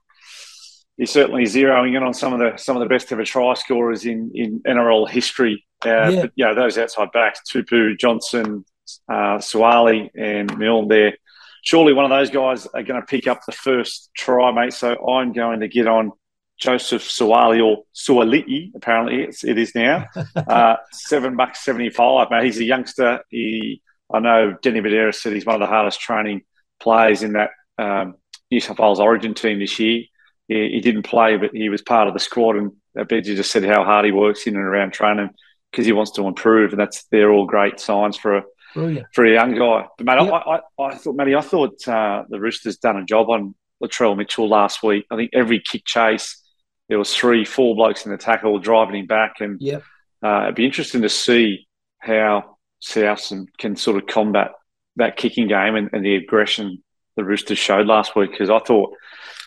he's 0.97 1.11
certainly 1.11 1.45
zeroing 1.45 1.97
in 1.97 2.03
on 2.03 2.15
some 2.15 2.33
of 2.33 2.39
the 2.39 2.57
some 2.57 2.77
of 2.77 2.81
the 2.81 2.89
best 2.89 3.11
ever 3.13 3.25
try 3.25 3.55
scorers 3.55 4.07
in 4.07 4.31
in 4.35 4.61
NRL 4.61 5.09
history. 5.09 5.67
Uh, 5.85 6.09
yeah. 6.09 6.21
But 6.23 6.33
yeah, 6.37 6.55
those 6.55 6.79
outside 6.79 7.13
backs, 7.13 7.41
Tupou, 7.51 7.99
Johnson, 7.99 8.65
uh, 9.09 9.39
Suaalii, 9.39 10.11
and 10.17 10.57
Milne 10.57 10.89
there. 10.89 11.17
Surely 11.65 11.95
one 11.95 12.05
of 12.05 12.11
those 12.11 12.31
guys 12.31 12.67
are 12.67 12.83
going 12.83 13.01
to 13.01 13.07
pick 13.07 13.27
up 13.27 13.41
the 13.45 13.53
first 13.53 14.11
try, 14.15 14.53
mate. 14.53 14.75
So 14.75 15.09
I'm 15.09 15.33
going 15.33 15.61
to 15.61 15.69
get 15.69 15.87
on 15.87 16.13
Joseph 16.59 17.03
Suaalii 17.03 17.65
or 17.65 17.85
Suaalii. 17.95 18.71
Apparently, 18.77 19.23
it's, 19.23 19.45
it 19.45 19.59
is 19.59 19.75
now 19.75 20.07
uh, 20.37 20.77
seven 20.93 21.37
bucks 21.37 21.65
seventy 21.65 21.91
five. 21.91 22.31
Mate, 22.31 22.45
he's 22.45 22.61
a 22.61 22.65
youngster. 22.65 23.21
He, 23.31 23.83
I 24.13 24.21
know, 24.21 24.57
Danny 24.63 24.81
Buderus 24.81 25.17
said 25.17 25.33
he's 25.33 25.47
one 25.47 25.57
of 25.57 25.61
the 25.61 25.67
hardest 25.67 26.01
training 26.01 26.43
players 26.81 27.23
in 27.23 27.33
that 27.33 27.51
um, 27.79 28.17
New 28.51 28.61
South 28.61 28.79
Wales 28.79 29.01
Origin 29.01 29.35
team 29.35 29.59
this 29.59 29.79
year. 29.79 30.05
He, 30.47 30.71
he, 30.75 30.81
didn't 30.81 31.05
play, 31.05 31.39
but 31.39 31.53
he 31.55 31.71
was 31.71 31.81
part 31.81 32.07
of 32.07 32.13
the 32.13 32.21
squad. 32.21 32.57
And 32.57 32.73
Benji 32.95 33.35
just 33.35 33.51
said 33.51 33.65
how 33.65 33.83
hard 33.83 34.05
he 34.05 34.13
works 34.13 34.47
in 34.47 34.55
and 34.55 34.63
around 34.63 34.93
training 34.93 35.31
because 35.71 35.87
he 35.87 35.93
wants 35.93 36.13
to 36.13 36.27
improve, 36.29 36.73
and 36.73 36.81
that's 36.81 37.05
they're 37.05 37.33
all 37.33 37.47
great 37.47 37.81
signs 37.81 38.19
for 38.19 38.37
a 38.37 38.43
Brilliant. 38.75 39.07
for 39.13 39.25
a 39.25 39.33
young 39.33 39.55
guy. 39.55 39.87
But 39.97 40.07
mate, 40.07 40.23
yep. 40.23 40.33
I, 40.33 40.37
I, 40.37 40.87
I, 40.87 40.95
thought, 40.97 41.17
Matty, 41.17 41.35
I 41.35 41.41
thought 41.41 41.89
uh, 41.89 42.25
the 42.29 42.41
Roosters 42.41 42.77
done 42.79 42.97
a 42.97 43.05
job 43.05 43.31
on 43.31 43.55
Latrell 43.83 44.17
Mitchell 44.17 44.49
last 44.49 44.83
week. 44.83 45.07
I 45.11 45.17
think 45.17 45.31
every 45.33 45.61
kick 45.61 45.85
chase, 45.85 46.43
there 46.89 46.99
was 46.99 47.15
three, 47.15 47.45
four 47.45 47.75
blokes 47.75 48.05
in 48.05 48.13
the 48.13 48.19
tackle 48.19 48.59
driving 48.59 48.97
him 48.97 49.07
back, 49.07 49.41
and 49.41 49.61
yep. 49.61 49.83
uh, 50.23 50.43
it'd 50.45 50.55
be 50.55 50.67
interesting 50.67 51.03
to 51.03 51.09
see 51.09 51.67
how 51.99 52.57
Southson 52.83 53.47
can 53.59 53.77
sort 53.77 53.97
of 53.97 54.07
combat 54.07 54.53
that 54.97 55.17
kicking 55.17 55.49
game 55.49 55.75
and, 55.75 55.91
and 55.93 56.05
the 56.05 56.15
aggression 56.15 56.83
the 57.17 57.25
Roosters 57.25 57.59
showed 57.59 57.87
last 57.87 58.15
week. 58.15 58.31
Because 58.31 58.51
I 58.51 58.59
thought 58.59 58.95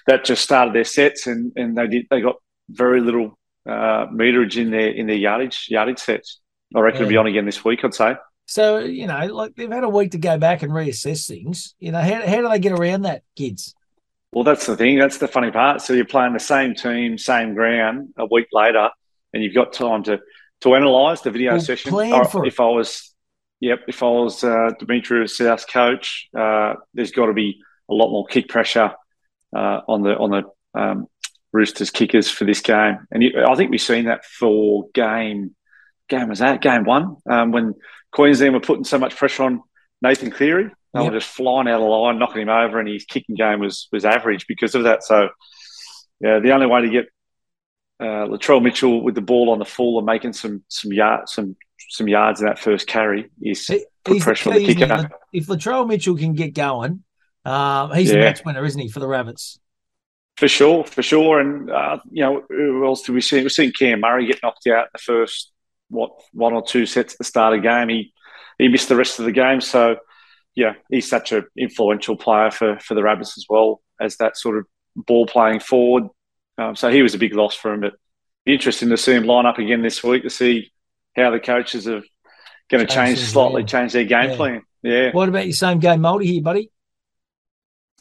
that 0.07 0.25
just 0.25 0.43
started 0.43 0.73
their 0.73 0.83
sets, 0.83 1.27
and, 1.27 1.51
and 1.55 1.77
they 1.77 1.87
did 1.87 2.07
they 2.09 2.21
got 2.21 2.35
very 2.69 3.01
little 3.01 3.37
uh, 3.67 4.07
meterage 4.07 4.57
in 4.57 4.71
their 4.71 4.89
in 4.89 5.07
their 5.07 5.15
yardage 5.15 5.67
yardage 5.69 5.99
sets. 5.99 6.39
I 6.75 6.79
reckon 6.79 6.99
yeah. 6.99 7.03
it'll 7.03 7.11
be 7.11 7.17
on 7.17 7.27
again 7.27 7.45
this 7.45 7.63
week. 7.63 7.83
I'd 7.83 7.93
say. 7.93 8.15
So, 8.47 8.79
you 8.79 9.07
know, 9.07 9.25
like 9.27 9.55
they've 9.55 9.71
had 9.71 9.83
a 9.83 9.89
week 9.89 10.11
to 10.11 10.17
go 10.17 10.37
back 10.37 10.63
and 10.63 10.71
reassess 10.71 11.27
things. 11.27 11.75
You 11.79 11.91
know, 11.91 11.99
how, 11.99 12.25
how 12.25 12.37
do 12.37 12.49
they 12.49 12.59
get 12.59 12.71
around 12.71 13.01
that, 13.01 13.23
Gids? 13.37 13.73
Well, 14.31 14.45
that's 14.45 14.65
the 14.65 14.77
thing. 14.77 14.97
That's 14.97 15.17
the 15.17 15.27
funny 15.27 15.51
part. 15.51 15.81
So 15.81 15.93
you're 15.93 16.05
playing 16.05 16.33
the 16.33 16.39
same 16.39 16.73
team, 16.73 17.17
same 17.17 17.53
ground 17.53 18.13
a 18.17 18.25
week 18.25 18.47
later, 18.53 18.89
and 19.33 19.43
you've 19.43 19.53
got 19.53 19.73
time 19.73 20.03
to 20.03 20.19
to 20.61 20.73
analyse 20.73 21.21
the 21.21 21.31
video 21.31 21.51
well, 21.51 21.59
session. 21.59 21.91
Plan 21.91 22.25
for 22.25 22.45
if 22.45 22.59
I 22.59 22.65
was, 22.65 23.13
yep, 23.59 23.81
if 23.87 24.01
I 24.01 24.07
was 24.07 24.43
uh, 24.43 24.71
Demetriou 24.81 25.29
South 25.29 25.67
coach, 25.67 26.29
uh, 26.35 26.75
there's 26.93 27.11
got 27.11 27.27
to 27.27 27.33
be 27.33 27.59
a 27.89 27.93
lot 27.93 28.09
more 28.09 28.25
kick 28.25 28.47
pressure 28.47 28.93
uh, 29.55 29.81
on 29.87 30.03
the 30.03 30.17
on 30.17 30.31
the 30.31 30.79
um, 30.79 31.07
Roosters 31.51 31.91
kickers 31.91 32.29
for 32.29 32.45
this 32.45 32.61
game, 32.61 32.99
and 33.11 33.23
you, 33.23 33.43
I 33.45 33.55
think 33.55 33.71
we've 33.71 33.81
seen 33.81 34.05
that 34.05 34.23
for 34.25 34.87
game 34.93 35.53
game 36.09 36.29
was 36.29 36.39
that 36.39 36.61
game 36.61 36.85
one 36.85 37.17
um, 37.29 37.51
when 37.51 37.73
Queensland 38.11 38.53
were 38.53 38.59
putting 38.59 38.83
so 38.83 38.97
much 38.97 39.15
pressure 39.15 39.43
on 39.43 39.61
Nathan 40.01 40.31
Cleary. 40.31 40.71
They 40.93 41.01
yep. 41.01 41.11
were 41.11 41.19
just 41.19 41.31
flying 41.31 41.67
out 41.67 41.81
of 41.81 41.89
line, 41.89 42.17
knocking 42.17 42.43
him 42.43 42.49
over, 42.49 42.79
and 42.79 42.87
his 42.87 43.05
kicking 43.05 43.35
game 43.35 43.59
was 43.59 43.87
was 43.91 44.05
average 44.05 44.47
because 44.47 44.73
of 44.73 44.83
that. 44.83 45.03
So, 45.03 45.29
yeah, 46.19 46.39
the 46.39 46.51
only 46.51 46.65
way 46.65 46.81
to 46.81 46.89
get 46.89 47.05
uh, 47.99 48.27
Latrell 48.27 48.63
Mitchell 48.63 49.03
with 49.03 49.15
the 49.15 49.21
ball 49.21 49.49
on 49.49 49.59
the 49.59 49.65
full 49.65 49.97
and 49.97 50.05
making 50.05 50.33
some 50.33 50.63
some 50.69 50.93
yard, 50.93 51.27
some 51.27 51.55
some 51.89 52.07
yards 52.07 52.41
in 52.41 52.47
that 52.47 52.59
first 52.59 52.87
carry 52.87 53.29
is 53.41 53.69
put 54.03 54.19
pressure 54.21 54.51
the 54.51 54.55
on 54.55 54.63
the 54.63 54.73
kicker. 54.73 55.09
If 55.33 55.47
Latrell 55.47 55.87
Mitchell 55.87 56.17
can 56.17 56.33
get 56.33 56.53
going, 56.53 57.03
um, 57.45 57.93
he's 57.93 58.09
yeah. 58.09 58.15
the 58.15 58.19
match 58.21 58.45
winner, 58.45 58.65
isn't 58.65 58.81
he, 58.81 58.89
for 58.89 58.99
the 58.99 59.07
Rabbits? 59.07 59.59
For 60.37 60.47
sure, 60.47 60.83
for 60.83 61.01
sure. 61.01 61.39
And 61.39 61.69
uh, 61.69 61.99
you 62.11 62.23
know, 62.23 62.43
who 62.49 62.85
else 62.85 63.01
do 63.03 63.13
we 63.13 63.21
see? 63.21 63.41
We've 63.41 63.51
seen 63.51 63.71
Cam 63.71 64.01
Murray 64.01 64.27
get 64.27 64.39
knocked 64.43 64.67
out 64.67 64.85
in 64.85 64.89
the 64.93 64.99
first 64.99 65.51
what 65.89 66.11
one 66.33 66.53
or 66.53 66.63
two 66.65 66.85
sets 66.85 67.13
at 67.13 67.17
the 67.17 67.23
start 67.23 67.53
of 67.53 67.61
the 67.61 67.67
game. 67.67 67.89
He 67.89 68.13
he 68.57 68.67
missed 68.67 68.89
the 68.89 68.95
rest 68.95 69.19
of 69.19 69.25
the 69.25 69.31
game. 69.31 69.61
So 69.61 69.97
yeah, 70.55 70.73
he's 70.89 71.09
such 71.09 71.31
an 71.31 71.45
influential 71.57 72.15
player 72.15 72.51
for 72.51 72.79
for 72.79 72.93
the 72.95 73.03
Rabbits 73.03 73.37
as 73.37 73.45
well 73.49 73.81
as 73.99 74.17
that 74.17 74.37
sort 74.37 74.57
of 74.57 74.65
ball 74.95 75.25
playing 75.25 75.59
forward. 75.59 76.05
Um, 76.57 76.75
so 76.75 76.89
he 76.91 77.03
was 77.03 77.13
a 77.13 77.19
big 77.19 77.35
loss 77.35 77.55
for 77.55 77.73
him. 77.73 77.81
But 77.81 77.93
interesting 78.45 78.89
to 78.89 78.97
see 78.97 79.13
him 79.13 79.23
line 79.23 79.45
up 79.45 79.59
again 79.59 79.81
this 79.81 80.03
week 80.03 80.23
to 80.23 80.29
see 80.29 80.71
how 81.15 81.31
the 81.31 81.39
coaches 81.39 81.87
are 81.87 82.01
going 82.69 82.85
to 82.85 82.93
change 82.93 83.19
slightly, 83.19 83.63
change 83.63 83.93
their 83.93 84.03
game 84.03 84.31
yeah. 84.31 84.35
plan. 84.35 84.61
Yeah. 84.83 85.11
What 85.11 85.29
about 85.29 85.45
your 85.45 85.53
same 85.53 85.79
game 85.79 86.01
multi 86.01 86.27
here, 86.27 86.41
buddy? 86.41 86.71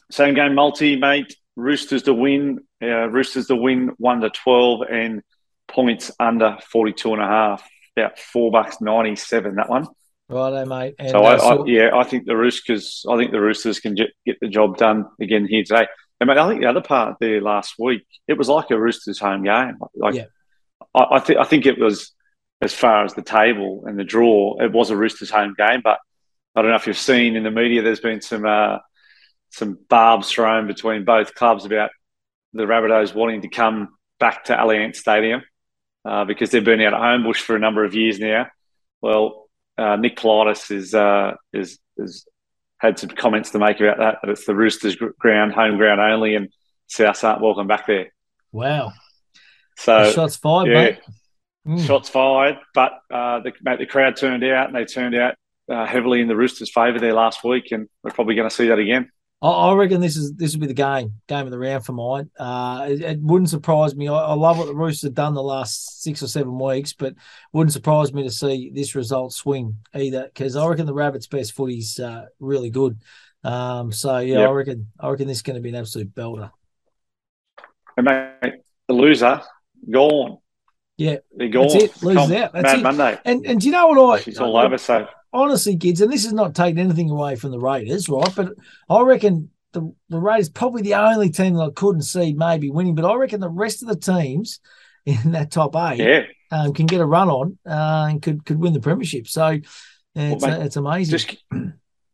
Same 0.09 0.33
game 0.33 0.55
multi, 0.55 0.95
mate. 0.95 1.35
Roosters 1.55 2.03
to 2.03 2.13
win. 2.13 2.59
Uh, 2.81 3.09
Roosters 3.09 3.47
to 3.47 3.55
win 3.55 3.91
one 3.97 4.21
to 4.21 4.29
twelve 4.29 4.81
and 4.89 5.21
points 5.67 6.11
under 6.19 6.57
42 6.71 7.13
and 7.13 7.21
a 7.21 7.27
half 7.27 7.69
about 7.97 8.19
four 8.19 8.51
bucks 8.51 8.79
ninety 8.81 9.15
seven. 9.15 9.55
That 9.55 9.69
one. 9.69 9.87
Righto, 10.29 10.65
mate. 10.65 10.95
And 10.99 11.11
so, 11.11 11.19
I, 11.19 11.35
I, 11.35 11.65
yeah, 11.65 11.89
I 11.95 12.03
think 12.03 12.25
the 12.25 12.35
Roosters. 12.35 13.05
I 13.09 13.17
think 13.17 13.31
the 13.31 13.41
Roosters 13.41 13.79
can 13.79 13.95
get, 13.95 14.09
get 14.25 14.37
the 14.41 14.49
job 14.49 14.77
done 14.77 15.05
again 15.21 15.47
here 15.47 15.63
today. 15.63 15.87
And 16.19 16.27
mate, 16.27 16.37
I 16.37 16.47
think 16.47 16.61
the 16.61 16.67
other 16.67 16.81
part 16.81 17.17
there 17.19 17.41
last 17.41 17.75
week, 17.79 18.05
it 18.27 18.37
was 18.37 18.49
like 18.49 18.71
a 18.71 18.79
Roosters 18.79 19.19
home 19.19 19.43
game. 19.43 19.77
Like, 19.95 20.15
yeah. 20.15 20.25
I, 20.93 21.15
I 21.15 21.19
think 21.19 21.39
I 21.39 21.43
think 21.45 21.65
it 21.65 21.79
was 21.79 22.11
as 22.61 22.73
far 22.73 23.05
as 23.05 23.13
the 23.13 23.21
table 23.21 23.83
and 23.85 23.97
the 23.97 24.03
draw, 24.03 24.57
it 24.59 24.71
was 24.71 24.89
a 24.89 24.97
Roosters 24.97 25.29
home 25.29 25.55
game. 25.57 25.81
But 25.83 25.99
I 26.55 26.61
don't 26.61 26.71
know 26.71 26.77
if 26.77 26.87
you've 26.87 26.97
seen 26.97 27.35
in 27.35 27.43
the 27.43 27.51
media, 27.51 27.81
there's 27.81 27.99
been 27.99 28.21
some 28.21 28.45
uh, 28.45 28.79
some 29.51 29.77
barbs 29.89 30.29
thrown 30.29 30.67
between 30.67 31.05
both 31.05 31.35
clubs 31.35 31.65
about 31.65 31.91
the 32.53 32.63
Rabbitohs 32.63 33.15
wanting 33.15 33.41
to 33.43 33.49
come 33.49 33.89
back 34.19 34.45
to 34.45 34.55
Allianz 34.55 34.95
Stadium 34.97 35.43
uh, 36.07 36.23
because 36.23 36.51
they've 36.51 36.63
been 36.63 36.81
out 36.81 36.93
at 36.93 36.99
Homebush 36.99 37.41
for 37.41 37.55
a 37.55 37.59
number 37.59 37.83
of 37.83 37.93
years 37.93 38.17
now. 38.17 38.47
Well, 39.01 39.49
uh, 39.77 39.97
Nick 39.97 40.15
Politis 40.15 40.71
is, 40.71 40.95
uh, 40.95 41.33
is, 41.51 41.79
is 41.97 42.25
had 42.77 42.97
some 42.97 43.09
comments 43.09 43.51
to 43.51 43.59
make 43.59 43.79
about 43.81 43.97
that. 43.97 44.19
That 44.23 44.31
it's 44.31 44.45
the 44.45 44.55
Roosters 44.55 44.95
ground, 44.95 45.53
home 45.53 45.77
ground 45.77 45.99
only, 45.99 46.35
and 46.35 46.49
South 46.87 47.21
aren't 47.23 47.41
welcome 47.41 47.67
back 47.67 47.87
there. 47.87 48.13
Wow. 48.51 48.93
So 49.77 50.05
The 50.05 50.13
shots 50.13 50.37
fired, 50.37 50.67
yeah, 50.67 50.73
mate. 50.73 50.99
Mm. 51.67 51.85
shots 51.85 52.07
fired, 52.07 52.57
but 52.73 52.93
uh, 53.11 53.41
the, 53.41 53.51
mate, 53.61 53.79
the 53.79 53.85
crowd 53.85 54.15
turned 54.15 54.43
out, 54.45 54.67
and 54.67 54.75
they 54.75 54.85
turned 54.85 55.15
out 55.15 55.35
uh, 55.69 55.85
heavily 55.85 56.21
in 56.21 56.29
the 56.29 56.35
Roosters' 56.35 56.71
favour 56.71 56.99
there 56.99 57.13
last 57.13 57.43
week, 57.43 57.71
and 57.71 57.89
we're 58.01 58.11
probably 58.11 58.35
going 58.35 58.49
to 58.49 58.55
see 58.55 58.67
that 58.69 58.79
again. 58.79 59.11
I, 59.41 59.47
I 59.49 59.73
reckon 59.75 60.01
this 60.01 60.17
is 60.17 60.33
this 60.33 60.53
will 60.53 60.61
be 60.61 60.67
the 60.67 60.73
game, 60.73 61.13
game 61.27 61.45
of 61.45 61.51
the 61.51 61.59
round 61.59 61.85
for 61.85 61.93
mine. 61.93 62.29
Uh, 62.39 62.87
it, 62.89 63.01
it 63.01 63.19
wouldn't 63.21 63.49
surprise 63.49 63.95
me. 63.95 64.07
I, 64.07 64.15
I 64.15 64.33
love 64.33 64.57
what 64.57 64.67
the 64.67 64.75
Roosters 64.75 65.03
have 65.03 65.13
done 65.13 65.33
the 65.33 65.43
last 65.43 66.01
six 66.01 66.23
or 66.23 66.27
seven 66.27 66.57
weeks, 66.57 66.93
but 66.93 67.13
wouldn't 67.53 67.73
surprise 67.73 68.13
me 68.13 68.23
to 68.23 68.31
see 68.31 68.71
this 68.73 68.95
result 68.95 69.33
swing 69.33 69.77
either 69.93 70.23
because 70.23 70.55
I 70.55 70.65
reckon 70.67 70.85
the 70.87 70.93
Rabbits' 70.93 71.27
best 71.27 71.53
footy's 71.53 71.99
uh, 71.99 72.25
really 72.39 72.69
good. 72.71 72.99
Um, 73.43 73.91
so 73.91 74.17
yeah, 74.17 74.39
Yep. 74.39 74.49
I 74.49 74.51
reckon 74.51 74.87
I 74.99 75.09
reckon 75.09 75.27
this 75.27 75.37
is 75.37 75.43
going 75.43 75.55
to 75.57 75.61
be 75.61 75.69
an 75.69 75.75
absolute 75.75 76.13
belter. 76.15 76.51
And 77.95 78.05
mate, 78.05 78.61
the 78.87 78.93
loser 78.93 79.41
gone. 79.89 80.37
Yeah, 80.97 81.17
they're 81.35 81.49
gone. 81.49 81.67
That's 81.67 81.83
it. 81.83 82.03
Loses 82.03 82.23
Come 82.27 82.31
out. 82.33 82.53
That's 82.53 82.63
Mad 82.63 82.79
it. 82.79 82.83
Monday. 82.83 83.19
And 83.23 83.45
and 83.45 83.61
do 83.61 83.67
you 83.67 83.71
know 83.71 83.87
what 83.87 84.19
I? 84.19 84.23
She's 84.23 84.39
all 84.39 84.57
over. 84.57 84.77
So 84.79 85.07
honestly, 85.33 85.77
Gids, 85.77 86.01
and 86.01 86.11
this 86.11 86.25
is 86.25 86.33
not 86.33 86.55
taking 86.55 86.79
anything 86.79 87.09
away 87.09 87.35
from 87.35 87.51
the 87.51 87.59
Raiders, 87.59 88.09
right? 88.09 88.33
But 88.35 88.53
I 88.89 89.01
reckon 89.01 89.49
the, 89.73 89.93
the 90.09 90.19
Raiders 90.19 90.49
probably 90.49 90.81
the 90.81 90.95
only 90.95 91.29
team 91.29 91.55
that 91.55 91.63
I 91.63 91.69
couldn't 91.71 92.03
see 92.03 92.33
maybe 92.33 92.69
winning. 92.69 92.95
But 92.95 93.05
I 93.05 93.15
reckon 93.15 93.39
the 93.39 93.49
rest 93.49 93.81
of 93.81 93.89
the 93.89 93.97
teams 93.97 94.59
in 95.05 95.31
that 95.31 95.51
top 95.51 95.75
eight 95.75 95.99
yeah, 95.99 96.23
um, 96.51 96.73
can 96.73 96.85
get 96.85 97.01
a 97.01 97.05
run 97.05 97.29
on 97.29 97.57
uh, 97.65 98.07
and 98.09 98.21
could 98.21 98.45
could 98.45 98.59
win 98.59 98.73
the 98.73 98.79
premiership. 98.79 99.27
So 99.27 99.59
it's 100.15 100.45
mate, 100.45 100.53
uh, 100.53 100.61
it's 100.61 100.75
amazing. 100.75 101.17
just 101.17 101.37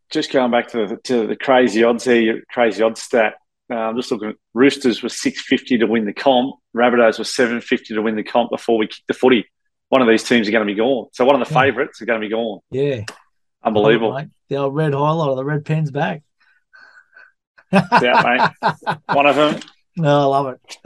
just 0.10 0.32
going 0.32 0.52
back 0.52 0.70
to 0.70 0.88
the, 0.88 0.98
to 0.98 1.28
the 1.28 1.36
crazy 1.36 1.84
odds 1.84 2.04
here, 2.04 2.44
crazy 2.50 2.84
odds 2.84 3.02
stat. 3.02 3.36
Uh, 3.70 3.76
I'm 3.76 3.96
just 3.96 4.12
looking 4.12 4.30
at 4.30 4.36
Roosters 4.54 5.02
were 5.02 5.10
650 5.10 5.80
to 5.80 5.86
win 5.86 6.06
the 6.06 6.14
comp. 6.14 6.56
Rabbitohs 6.76 7.18
were 7.18 7.24
750 7.24 7.96
to 7.96 8.02
win 8.02 8.16
the 8.16 8.24
comp 8.24 8.52
before 8.52 8.78
we 8.78 8.88
kicked 8.88 9.08
the 9.08 9.14
footy. 9.14 9.46
One 9.94 10.02
of 10.02 10.08
these 10.08 10.24
teams 10.24 10.48
are 10.48 10.52
going 10.52 10.66
to 10.68 10.74
be 10.74 10.76
gone. 10.76 11.06
So 11.12 11.24
one 11.24 11.40
of 11.40 11.48
the 11.48 11.54
favourites 11.54 12.02
are 12.02 12.06
going 12.06 12.20
to 12.20 12.26
be 12.28 12.32
gone. 12.32 12.62
yeah, 12.72 13.02
Unbelievable. 13.64 14.12
mate. 14.16 14.30
The 14.50 14.56
old 14.56 14.74
red 14.74 14.94
highlighter, 14.94 15.36
the 15.36 15.46
red 15.46 15.66
pen's 15.66 15.92
back. 15.92 16.24
Yeah, 17.72 18.50
mate. 18.64 18.74
One 19.14 19.28
of 19.28 19.36
them. 19.36 19.62
No, 19.96 20.32
I 20.32 20.42
love 20.42 20.58
it. 20.58 20.78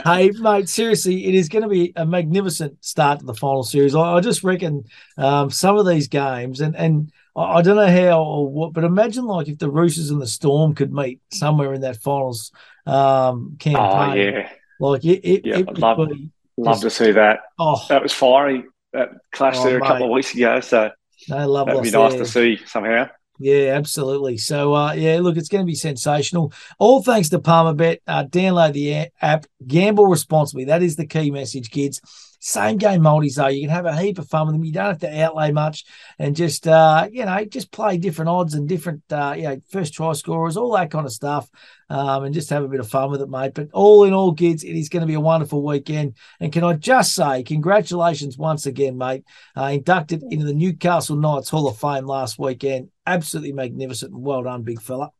hey, 0.06 0.30
mate, 0.40 0.70
seriously, 0.70 1.26
it 1.26 1.34
is 1.34 1.50
going 1.50 1.64
to 1.64 1.68
be 1.68 1.92
a 1.94 2.06
magnificent 2.06 2.82
start 2.82 3.18
to 3.20 3.26
the 3.26 3.34
final 3.34 3.64
series. 3.64 3.94
I, 3.94 4.14
I 4.14 4.20
just 4.20 4.42
reckon 4.42 4.84
um, 5.18 5.50
some 5.50 5.76
of 5.76 5.86
these 5.86 6.08
games, 6.08 6.62
and 6.62 6.74
and 6.74 7.12
I, 7.36 7.58
I 7.58 7.62
don't 7.62 7.76
know 7.76 7.86
how 7.86 8.22
or 8.22 8.48
what, 8.48 8.72
but 8.72 8.84
imagine 8.84 9.26
like 9.26 9.48
if 9.48 9.58
the 9.58 9.68
Roosters 9.70 10.08
and 10.08 10.22
the 10.22 10.26
Storm 10.26 10.74
could 10.74 10.90
meet 10.90 11.20
somewhere 11.30 11.74
in 11.74 11.82
that 11.82 11.98
finals 12.02 12.50
um, 12.86 13.56
campaign. 13.58 14.10
Oh, 14.10 14.14
yeah. 14.14 14.48
Like 14.80 15.04
it, 15.04 15.20
it, 15.22 15.44
Yeah, 15.46 15.58
it 15.58 15.76
love- 15.78 16.08
be, 16.08 16.30
Love 16.56 16.80
to 16.80 16.90
see 16.90 17.12
that. 17.12 17.40
oh, 17.58 17.84
That 17.88 18.02
was 18.02 18.12
fiery. 18.12 18.64
That 18.92 19.10
clash 19.32 19.56
Oh, 19.58 19.64
there 19.64 19.78
a 19.78 19.80
couple 19.80 20.04
of 20.06 20.10
weeks 20.10 20.34
ago. 20.34 20.60
So 20.60 20.90
no 21.28 21.46
love 21.48 21.66
that'd 21.66 21.82
be 21.82 21.90
nice 21.90 22.12
there. 22.12 22.20
to 22.24 22.26
see 22.26 22.58
somehow. 22.66 23.08
Yeah, 23.38 23.74
absolutely. 23.74 24.38
So, 24.38 24.74
uh, 24.74 24.94
yeah, 24.94 25.18
look, 25.20 25.36
it's 25.36 25.50
going 25.50 25.62
to 25.62 25.66
be 25.70 25.74
sensational. 25.74 26.54
All 26.78 27.02
thanks 27.02 27.28
to 27.28 27.38
PalmerBet. 27.38 27.98
Uh, 28.06 28.24
download 28.24 28.72
the 28.72 29.10
app, 29.20 29.44
gamble 29.66 30.06
responsibly. 30.06 30.64
That 30.64 30.82
is 30.82 30.96
the 30.96 31.06
key 31.06 31.30
message, 31.30 31.68
Gids. 31.70 32.00
Same 32.46 32.76
game 32.76 33.02
multis, 33.02 33.34
though. 33.34 33.48
You 33.48 33.62
can 33.62 33.70
have 33.70 33.86
a 33.86 34.00
heap 34.00 34.20
of 34.20 34.28
fun 34.28 34.46
with 34.46 34.54
them. 34.54 34.64
You 34.64 34.70
don't 34.70 34.86
have 34.86 35.00
to 35.00 35.20
outlay 35.24 35.50
much 35.50 35.84
and 36.16 36.36
just, 36.36 36.68
uh, 36.68 37.08
you 37.10 37.24
know, 37.24 37.44
just 37.44 37.72
play 37.72 37.98
different 37.98 38.28
odds 38.28 38.54
and 38.54 38.68
different, 38.68 39.02
uh, 39.10 39.34
you 39.36 39.42
know, 39.42 39.60
first 39.72 39.94
try 39.94 40.12
scorers, 40.12 40.56
all 40.56 40.70
that 40.74 40.92
kind 40.92 41.04
of 41.04 41.12
stuff, 41.12 41.50
um, 41.90 42.22
and 42.22 42.32
just 42.32 42.50
have 42.50 42.62
a 42.62 42.68
bit 42.68 42.78
of 42.78 42.88
fun 42.88 43.10
with 43.10 43.20
it, 43.20 43.28
mate. 43.28 43.52
But 43.52 43.70
all 43.72 44.04
in 44.04 44.12
all, 44.12 44.32
Gids, 44.32 44.62
it 44.62 44.78
is 44.78 44.88
going 44.88 45.00
to 45.00 45.08
be 45.08 45.14
a 45.14 45.20
wonderful 45.20 45.60
weekend. 45.60 46.14
And 46.38 46.52
can 46.52 46.62
I 46.62 46.74
just 46.74 47.16
say, 47.16 47.42
congratulations 47.42 48.38
once 48.38 48.64
again, 48.64 48.96
mate. 48.96 49.24
Uh, 49.56 49.70
inducted 49.72 50.22
into 50.30 50.46
the 50.46 50.54
Newcastle 50.54 51.16
Knights 51.16 51.48
Hall 51.48 51.66
of 51.66 51.76
Fame 51.78 52.06
last 52.06 52.38
weekend. 52.38 52.90
Absolutely 53.04 53.54
magnificent. 53.54 54.16
Well 54.16 54.44
done, 54.44 54.62
big 54.62 54.80
fella. 54.80 55.10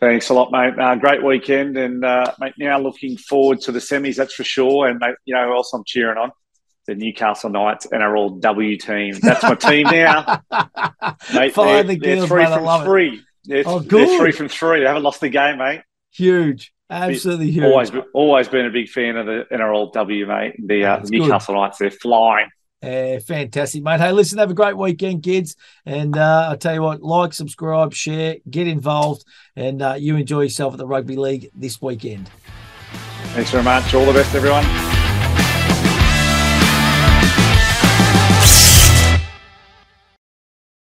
Thanks 0.00 0.28
a 0.28 0.34
lot, 0.34 0.50
mate. 0.50 0.78
Uh, 0.78 0.96
great 0.96 1.22
weekend, 1.22 1.76
and 1.76 2.04
uh, 2.04 2.32
mate, 2.38 2.54
now 2.58 2.78
looking 2.78 3.16
forward 3.16 3.60
to 3.62 3.72
the 3.72 3.78
semis. 3.78 4.16
That's 4.16 4.34
for 4.34 4.44
sure. 4.44 4.88
And 4.88 4.98
mate, 4.98 5.14
you 5.24 5.34
know 5.34 5.46
who 5.46 5.54
else 5.54 5.72
I'm 5.72 5.84
cheering 5.84 6.18
on? 6.18 6.30
The 6.86 6.94
Newcastle 6.94 7.48
Knights 7.50 7.86
and 7.90 8.02
our 8.02 8.14
NRL 8.14 8.40
W 8.40 8.76
team. 8.76 9.14
That's 9.22 9.42
my 9.42 9.54
team 9.54 9.84
now. 9.84 10.42
Mate, 11.34 11.54
they're, 11.54 11.82
the 11.82 12.26
three 12.26 12.44
mate. 12.44 12.52
From 12.52 12.82
it. 12.82 12.84
three. 12.84 13.22
They're, 13.44 13.62
Oh, 13.64 13.78
they're 13.78 14.18
three 14.18 14.32
from 14.32 14.48
three. 14.48 14.80
They 14.80 14.86
haven't 14.86 15.02
lost 15.02 15.22
the 15.22 15.30
game, 15.30 15.56
mate. 15.56 15.80
Huge. 16.10 16.74
Absolutely 16.90 17.50
huge. 17.50 17.64
Always, 17.64 17.90
always 18.12 18.48
been 18.48 18.66
a 18.66 18.70
big 18.70 18.90
fan 18.90 19.16
of 19.16 19.24
the 19.24 19.46
NRL 19.50 19.92
W, 19.94 20.26
mate. 20.26 20.54
The 20.58 20.84
uh, 20.84 20.96
That's 20.96 21.10
good. 21.10 21.22
Newcastle 21.22 21.54
Knights, 21.54 21.78
they're 21.78 21.90
flying. 21.90 22.48
Yeah, 22.84 23.18
fantastic, 23.20 23.82
mate. 23.82 23.98
Hey, 24.00 24.12
listen, 24.12 24.38
have 24.38 24.50
a 24.50 24.54
great 24.54 24.76
weekend, 24.76 25.22
Gids. 25.22 25.56
And 25.86 26.18
uh, 26.18 26.48
I 26.52 26.56
tell 26.56 26.74
you 26.74 26.82
what, 26.82 27.02
like, 27.02 27.32
subscribe, 27.32 27.94
share, 27.94 28.36
get 28.50 28.68
involved, 28.68 29.24
and 29.56 29.80
uh, 29.80 29.94
you 29.94 30.16
enjoy 30.16 30.42
yourself 30.42 30.74
at 30.74 30.78
the 30.78 30.86
rugby 30.86 31.16
league 31.16 31.50
this 31.54 31.80
weekend. 31.80 32.28
Thanks 33.32 33.50
very 33.50 33.64
much. 33.64 33.94
All 33.94 34.04
the 34.04 34.12
best, 34.12 34.34
everyone. 34.34 34.93